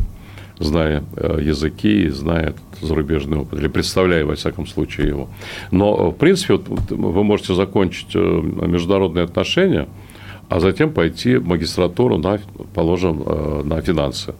зная 0.59 1.05
э, 1.15 1.39
языки, 1.41 2.09
зная 2.09 2.55
зарубежный 2.81 3.37
опыт, 3.37 3.59
или 3.59 3.69
представляя, 3.69 4.25
во 4.25 4.35
всяком 4.35 4.67
случае, 4.67 5.07
его. 5.07 5.29
Но, 5.71 5.95
э, 5.95 6.09
в 6.09 6.17
принципе, 6.17 6.55
вот 6.55 6.91
вы 6.91 7.23
можете 7.23 7.55
закончить 7.55 8.13
э, 8.13 8.19
международные 8.19 9.23
отношения, 9.23 9.87
а 10.49 10.59
затем 10.59 10.91
пойти 10.91 11.37
в 11.37 11.47
магистратуру, 11.47 12.17
на, 12.17 12.41
положим, 12.73 13.23
на 13.63 13.79
финансы 13.79 14.33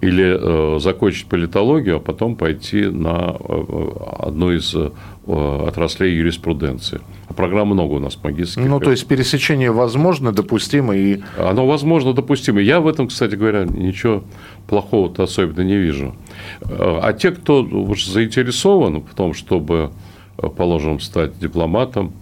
или 0.00 0.76
э, 0.76 0.78
закончить 0.78 1.26
политологию, 1.26 1.96
а 1.96 2.00
потом 2.00 2.36
пойти 2.36 2.84
на 2.84 3.36
э, 3.38 3.88
одну 4.18 4.52
из 4.52 4.74
э, 4.74 4.90
отраслей 5.26 6.14
юриспруденции. 6.14 7.00
А 7.28 7.34
программ 7.34 7.68
много 7.68 7.94
у 7.94 7.98
нас 7.98 8.18
магистрских. 8.22 8.68
Ну, 8.68 8.78
то 8.78 8.90
есть 8.90 9.06
пересечение 9.06 9.70
возможно, 9.70 10.32
допустимо 10.32 10.94
и... 10.94 11.20
Оно, 11.38 11.66
возможно, 11.66 12.12
допустимо. 12.12 12.60
Я 12.60 12.80
в 12.80 12.88
этом, 12.88 13.08
кстати 13.08 13.34
говоря, 13.34 13.64
ничего 13.64 14.22
плохого-то 14.68 15.22
особенно 15.22 15.62
не 15.62 15.76
вижу. 15.76 16.14
Э, 16.60 16.98
А 17.02 17.12
те, 17.14 17.30
кто 17.30 17.62
уж 17.62 18.06
заинтересован 18.06 19.00
в 19.00 19.14
том, 19.14 19.32
чтобы, 19.32 19.90
э, 20.38 20.48
положим, 20.48 21.00
стать 21.00 21.38
дипломатом, 21.38 22.12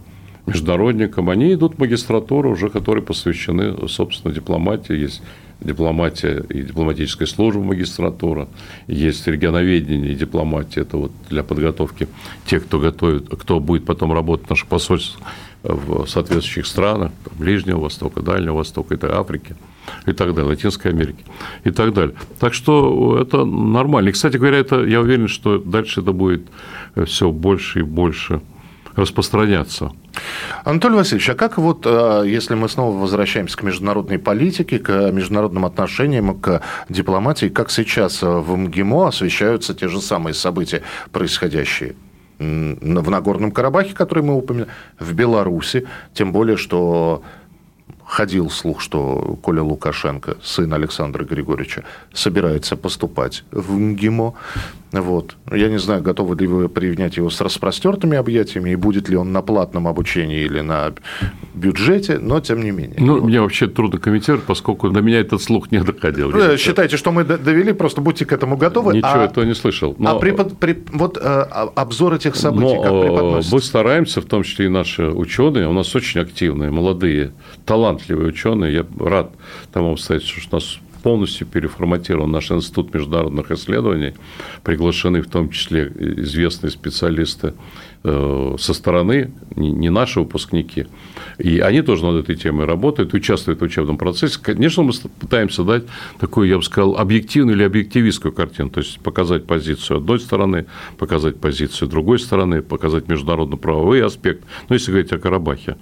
международником, 0.46 1.30
они 1.30 1.54
идут 1.54 1.76
в 1.76 1.78
магистратуру 1.78 2.50
уже, 2.50 2.68
которые 2.68 3.02
посвящены, 3.02 3.88
собственно, 3.88 4.32
дипломатии. 4.34 4.94
Есть 4.94 5.22
дипломатия 5.60 6.44
и 6.48 6.62
дипломатическая 6.62 7.26
служба 7.26 7.62
магистратура, 7.62 8.48
есть 8.86 9.26
регионоведение 9.26 10.12
и 10.12 10.14
дипломатия. 10.14 10.82
Это 10.82 10.96
вот 10.96 11.12
для 11.30 11.42
подготовки 11.42 12.08
тех, 12.46 12.64
кто 12.64 12.78
готовит, 12.78 13.28
кто 13.28 13.60
будет 13.60 13.84
потом 13.84 14.12
работать 14.12 14.46
в 14.46 14.50
наших 14.50 14.68
посольствах 14.68 15.22
в 15.64 16.06
соответствующих 16.06 16.66
странах, 16.66 17.12
Ближнего 17.38 17.80
Востока, 17.80 18.20
Дальнего 18.20 18.56
Востока 18.56 18.94
и 18.94 18.98
Африки. 19.06 19.56
и 20.06 20.12
так 20.12 20.34
далее, 20.34 20.50
Латинской 20.50 20.90
Америки 20.90 21.24
и 21.64 21.70
так 21.70 21.94
далее. 21.94 22.14
Так 22.38 22.54
что 22.54 23.18
это 23.20 23.44
нормально. 23.44 24.10
И, 24.10 24.12
кстати 24.12 24.36
говоря, 24.36 24.58
это, 24.58 24.84
я 24.84 25.00
уверен, 25.00 25.28
что 25.28 25.58
дальше 25.58 26.00
это 26.00 26.12
будет 26.12 26.42
все 27.06 27.30
больше 27.30 27.80
и 27.80 27.82
больше 27.82 28.40
распространяться. 28.96 29.92
Анатолий 30.64 30.96
Васильевич, 30.96 31.28
а 31.30 31.34
как 31.34 31.58
вот, 31.58 31.84
э, 31.86 32.24
если 32.26 32.54
мы 32.54 32.68
снова 32.68 32.96
возвращаемся 32.96 33.56
к 33.56 33.62
международной 33.62 34.18
политике, 34.18 34.78
к 34.78 35.10
международным 35.10 35.64
отношениям, 35.64 36.38
к 36.38 36.62
дипломатии, 36.88 37.46
как 37.46 37.70
сейчас 37.70 38.22
в 38.22 38.56
МГИМО 38.56 39.08
освещаются 39.08 39.74
те 39.74 39.88
же 39.88 40.00
самые 40.00 40.34
события, 40.34 40.82
происходящие 41.12 41.96
в 42.38 43.10
Нагорном 43.10 43.52
Карабахе, 43.52 43.94
который 43.94 44.24
мы 44.24 44.36
упоминали, 44.36 44.68
в 44.98 45.12
Беларуси, 45.12 45.86
тем 46.14 46.32
более, 46.32 46.56
что 46.56 47.22
ходил 48.14 48.48
слух, 48.48 48.80
что 48.80 49.36
Коля 49.42 49.62
Лукашенко, 49.62 50.36
сын 50.42 50.72
Александра 50.72 51.24
Григорьевича, 51.24 51.82
собирается 52.12 52.76
поступать 52.76 53.42
в 53.50 53.72
МГИМО. 53.72 54.34
Вот. 55.00 55.36
Я 55.52 55.68
не 55.68 55.78
знаю, 55.78 56.02
готовы 56.02 56.36
ли 56.36 56.46
вы 56.46 56.68
привнять 56.68 57.16
его 57.16 57.28
с 57.28 57.40
распростертыми 57.40 58.16
объятиями, 58.16 58.70
и 58.70 58.76
будет 58.76 59.08
ли 59.08 59.16
он 59.16 59.32
на 59.32 59.42
платном 59.42 59.88
обучении 59.88 60.42
или 60.44 60.60
на 60.60 60.92
бюджете, 61.54 62.18
но 62.18 62.40
тем 62.40 62.62
не 62.62 62.70
менее. 62.70 62.96
Ну, 62.98 63.14
вот. 63.14 63.24
мне 63.24 63.40
вообще 63.40 63.66
трудно 63.66 63.98
комментировать, 63.98 64.44
поскольку 64.44 64.90
до 64.90 65.00
меня 65.00 65.20
этот 65.20 65.42
слух 65.42 65.72
не 65.72 65.82
доходил. 65.82 66.30
Ну, 66.30 66.56
считайте, 66.56 66.96
что 66.96 67.10
мы 67.10 67.24
довели, 67.24 67.72
просто 67.72 68.00
будьте 68.00 68.24
к 68.24 68.32
этому 68.32 68.56
готовы. 68.56 68.94
Ничего 68.94 69.22
а... 69.22 69.24
этого 69.24 69.44
не 69.44 69.54
слышал. 69.54 69.96
Но... 69.98 70.16
А 70.16 70.18
препод... 70.20 70.58
при... 70.58 70.76
вот 70.92 71.18
а, 71.20 71.72
обзор 71.74 72.14
этих 72.14 72.36
событий 72.36 72.76
но, 72.76 72.82
как 72.82 72.92
преподносится? 72.92 73.54
Мы 73.54 73.62
стараемся, 73.62 74.20
в 74.20 74.26
том 74.26 74.44
числе 74.44 74.66
и 74.66 74.68
наши 74.68 75.06
ученые, 75.08 75.68
у 75.68 75.72
нас 75.72 75.94
очень 75.96 76.20
активные, 76.20 76.70
молодые, 76.70 77.32
талантливые 77.66 78.03
ученые. 78.12 78.74
Я 78.74 78.86
рад 78.98 79.32
тому 79.72 79.92
обстоятельству, 79.92 80.40
что 80.40 80.56
у 80.56 80.60
нас 80.60 80.78
полностью 81.02 81.46
переформатирован 81.46 82.30
наш 82.30 82.50
институт 82.50 82.94
международных 82.94 83.50
исследований. 83.50 84.14
Приглашены 84.62 85.20
в 85.20 85.28
том 85.28 85.50
числе 85.50 85.92
известные 85.96 86.70
специалисты 86.70 87.52
со 88.04 88.74
стороны, 88.74 89.32
не 89.56 89.88
наши 89.88 90.20
выпускники. 90.20 90.86
И 91.38 91.58
они 91.60 91.82
тоже 91.82 92.04
над 92.04 92.24
этой 92.24 92.36
темой 92.36 92.66
работают, 92.66 93.14
участвуют 93.14 93.60
в 93.60 93.64
учебном 93.64 93.96
процессе. 93.96 94.38
Конечно, 94.42 94.82
мы 94.82 94.92
пытаемся 95.20 95.64
дать 95.64 95.84
такую, 96.18 96.48
я 96.48 96.56
бы 96.56 96.62
сказал, 96.62 96.96
объективную 96.96 97.56
или 97.56 97.64
объективистскую 97.64 98.32
картину, 98.32 98.70
то 98.70 98.80
есть 98.80 99.00
показать 99.00 99.46
позицию 99.46 99.98
одной 99.98 100.20
стороны, 100.20 100.66
показать 100.98 101.40
позицию 101.40 101.88
другой 101.88 102.18
стороны, 102.18 102.60
показать 102.60 103.08
международно-правовой 103.08 104.04
аспект, 104.04 104.44
ну, 104.68 104.74
если 104.74 104.90
говорить 104.90 105.12
о 105.12 105.18
Карабахе, 105.18 105.76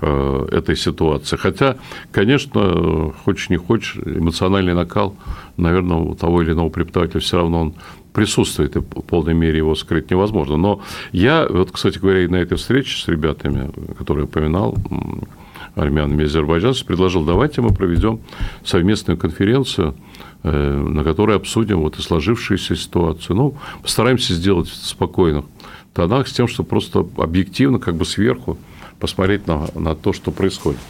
э, 0.00 0.48
этой 0.50 0.76
ситуации. 0.76 1.36
Хотя, 1.36 1.76
конечно, 2.10 3.12
хочешь 3.24 3.50
не 3.50 3.56
хочешь, 3.56 3.96
эмоциональный 4.04 4.74
накал, 4.74 5.14
наверное, 5.56 5.98
у 5.98 6.14
того 6.14 6.42
или 6.42 6.52
иного 6.52 6.70
преподавателя 6.70 7.20
все 7.20 7.36
равно 7.36 7.60
он 7.60 7.74
присутствует, 8.12 8.76
и 8.76 8.80
в 8.80 8.82
полной 8.82 9.34
мере 9.34 9.58
его 9.58 9.74
скрыть 9.74 10.10
невозможно. 10.10 10.56
Но 10.56 10.80
я, 11.12 11.46
вот, 11.48 11.70
кстати 11.70 11.98
говоря, 11.98 12.24
и 12.24 12.26
на 12.28 12.36
этой 12.36 12.56
встрече 12.56 13.02
с 13.02 13.08
ребятами, 13.08 13.70
которые 13.96 14.24
упоминал, 14.24 14.76
армянами 15.74 16.22
и 16.22 16.26
азербайджанцами, 16.26 16.86
предложил, 16.86 17.24
давайте 17.24 17.60
мы 17.60 17.72
проведем 17.72 18.20
совместную 18.64 19.16
конференцию, 19.16 19.94
э, 20.42 20.50
на 20.50 21.04
которой 21.04 21.36
обсудим 21.36 21.80
вот 21.80 21.98
и 21.98 22.02
сложившуюся 22.02 22.74
ситуацию. 22.74 23.36
Ну, 23.36 23.54
постараемся 23.82 24.34
сделать 24.34 24.68
в 24.68 24.74
спокойных 24.74 25.44
тонах 25.94 26.28
с 26.28 26.32
тем, 26.32 26.48
что 26.48 26.64
просто 26.64 27.06
объективно, 27.16 27.78
как 27.78 27.94
бы 27.94 28.04
сверху, 28.04 28.58
посмотреть 28.98 29.46
на, 29.46 29.68
на 29.74 29.94
то, 29.94 30.12
что 30.12 30.32
происходит. 30.32 30.80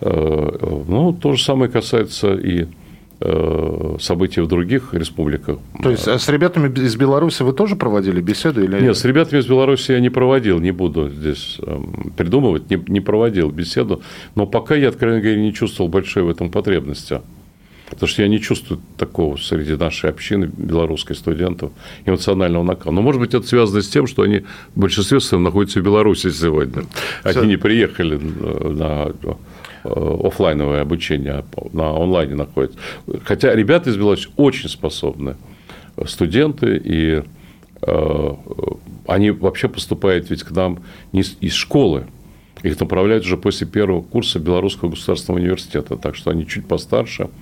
Э, 0.00 0.84
ну, 0.88 1.12
то 1.12 1.34
же 1.34 1.42
самое 1.42 1.70
касается 1.70 2.34
и 2.34 2.64
Э, 2.64 2.87
события 3.20 4.42
в 4.42 4.46
других 4.46 4.94
республиках. 4.94 5.58
То 5.82 5.90
есть 5.90 6.06
а 6.06 6.18
с 6.18 6.28
ребятами 6.28 6.72
из 6.78 6.94
Беларуси 6.94 7.42
вы 7.42 7.52
тоже 7.52 7.74
проводили 7.74 8.20
беседу? 8.20 8.62
Или... 8.62 8.80
Нет, 8.80 8.96
с 8.96 9.04
ребятами 9.04 9.40
из 9.40 9.46
Беларуси 9.46 9.90
я 9.90 10.00
не 10.00 10.10
проводил, 10.10 10.60
не 10.60 10.70
буду 10.70 11.10
здесь 11.10 11.58
эм, 11.66 12.12
придумывать, 12.16 12.70
не, 12.70 12.80
не 12.86 13.00
проводил 13.00 13.50
беседу, 13.50 14.02
но 14.36 14.46
пока 14.46 14.76
я, 14.76 14.90
откровенно 14.90 15.20
говоря, 15.20 15.40
не 15.40 15.52
чувствовал 15.52 15.90
большой 15.90 16.22
в 16.22 16.30
этом 16.30 16.50
потребности. 16.50 17.20
Потому 17.90 18.06
что 18.06 18.22
я 18.22 18.28
не 18.28 18.38
чувствую 18.38 18.80
такого 18.98 19.36
среди 19.36 19.74
нашей 19.74 20.10
общины 20.10 20.50
белорусской 20.56 21.16
студентов 21.16 21.72
эмоционального 22.04 22.62
накала. 22.62 22.92
Но, 22.92 23.00
может 23.00 23.18
быть, 23.18 23.32
это 23.32 23.46
связано 23.46 23.80
с 23.80 23.88
тем, 23.88 24.06
что 24.06 24.22
они 24.22 24.44
в 24.74 24.80
большинстве 24.80 25.20
своем 25.20 25.42
находятся 25.42 25.80
в 25.80 25.84
Беларуси 25.84 26.30
сегодня. 26.30 26.84
Они 27.24 27.46
не 27.46 27.56
приехали 27.56 28.16
на 28.16 29.12
Э, 29.22 29.34
офлайновое 29.84 30.82
обучение, 30.82 31.44
на 31.72 31.90
онлайне 31.90 32.34
находится. 32.34 32.78
Хотя 33.24 33.54
ребята 33.54 33.90
из 33.90 33.96
Беларуси 33.96 34.28
очень 34.36 34.68
способны, 34.68 35.36
студенты, 36.06 36.80
и 36.82 37.22
э, 37.82 38.30
они 39.06 39.30
вообще 39.30 39.68
поступают 39.68 40.30
ведь 40.30 40.42
к 40.42 40.50
нам 40.50 40.80
не 41.12 41.22
из 41.40 41.52
школы, 41.52 42.06
их 42.62 42.78
направляют 42.80 43.24
уже 43.24 43.36
после 43.36 43.66
первого 43.66 44.02
курса 44.02 44.38
Белорусского 44.38 44.90
государственного 44.90 45.40
университета, 45.40 45.96
так 45.96 46.16
что 46.16 46.30
они 46.30 46.46
чуть 46.46 46.66
постарше– 46.66 47.28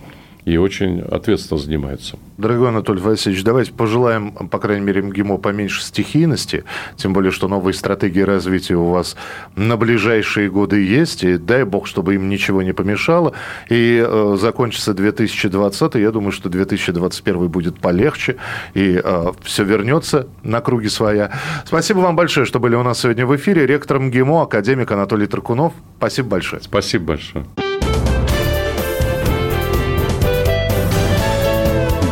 и 0.47 0.57
очень 0.59 1.01
ответственно 1.01 1.59
занимается. 1.59 2.17
Дорогой 2.39 2.69
Анатолий 2.69 3.01
Васильевич, 3.01 3.43
давайте 3.43 3.73
пожелаем, 3.73 4.31
по 4.31 4.59
крайней 4.61 4.87
мере, 4.87 5.03
МГИМО 5.03 5.39
поменьше 5.39 5.83
стихийности, 5.83 6.65
тем 6.97 7.13
более, 7.13 7.33
что 7.33 7.49
новые 7.49 7.75
стратегии 7.75 8.21
развития 8.21 8.77
у 8.77 8.91
вас 8.91 9.17
на 9.57 9.77
ближайшие 9.77 10.49
годы 10.49 10.85
есть, 10.85 11.25
и 11.25 11.37
дай 11.37 11.65
бог, 11.65 11.89
чтобы 11.89 12.15
им 12.15 12.29
ничего 12.29 12.63
не 12.63 12.73
помешало, 12.73 13.33
и 13.69 14.03
э, 14.07 14.37
закончится 14.41 14.95
2020, 14.95 15.97
я 15.97 16.13
думаю, 16.13 16.31
что 16.31 16.49
2021 16.49 17.49
будет 17.49 17.81
полегче, 17.81 18.37
и 18.75 19.01
э, 19.03 19.33
все 19.43 19.65
вернется 19.65 20.29
на 20.45 20.61
круги 20.61 20.89
своя. 20.89 21.33
Спасибо 21.65 21.99
вам 21.99 22.15
большое, 22.15 22.47
что 22.47 22.61
были 22.61 22.77
у 22.77 22.85
нас 22.85 23.01
сегодня 23.01 23.27
в 23.27 23.35
эфире. 23.35 23.67
Ректор 23.67 23.99
МГИМО, 23.99 24.43
академик 24.43 24.93
Анатолий 24.93 25.27
Таркунов. 25.27 25.73
Спасибо 25.99 26.29
большое. 26.29 26.63
Спасибо 26.63 27.07
большое. 27.07 27.66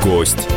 Гость. 0.05 0.54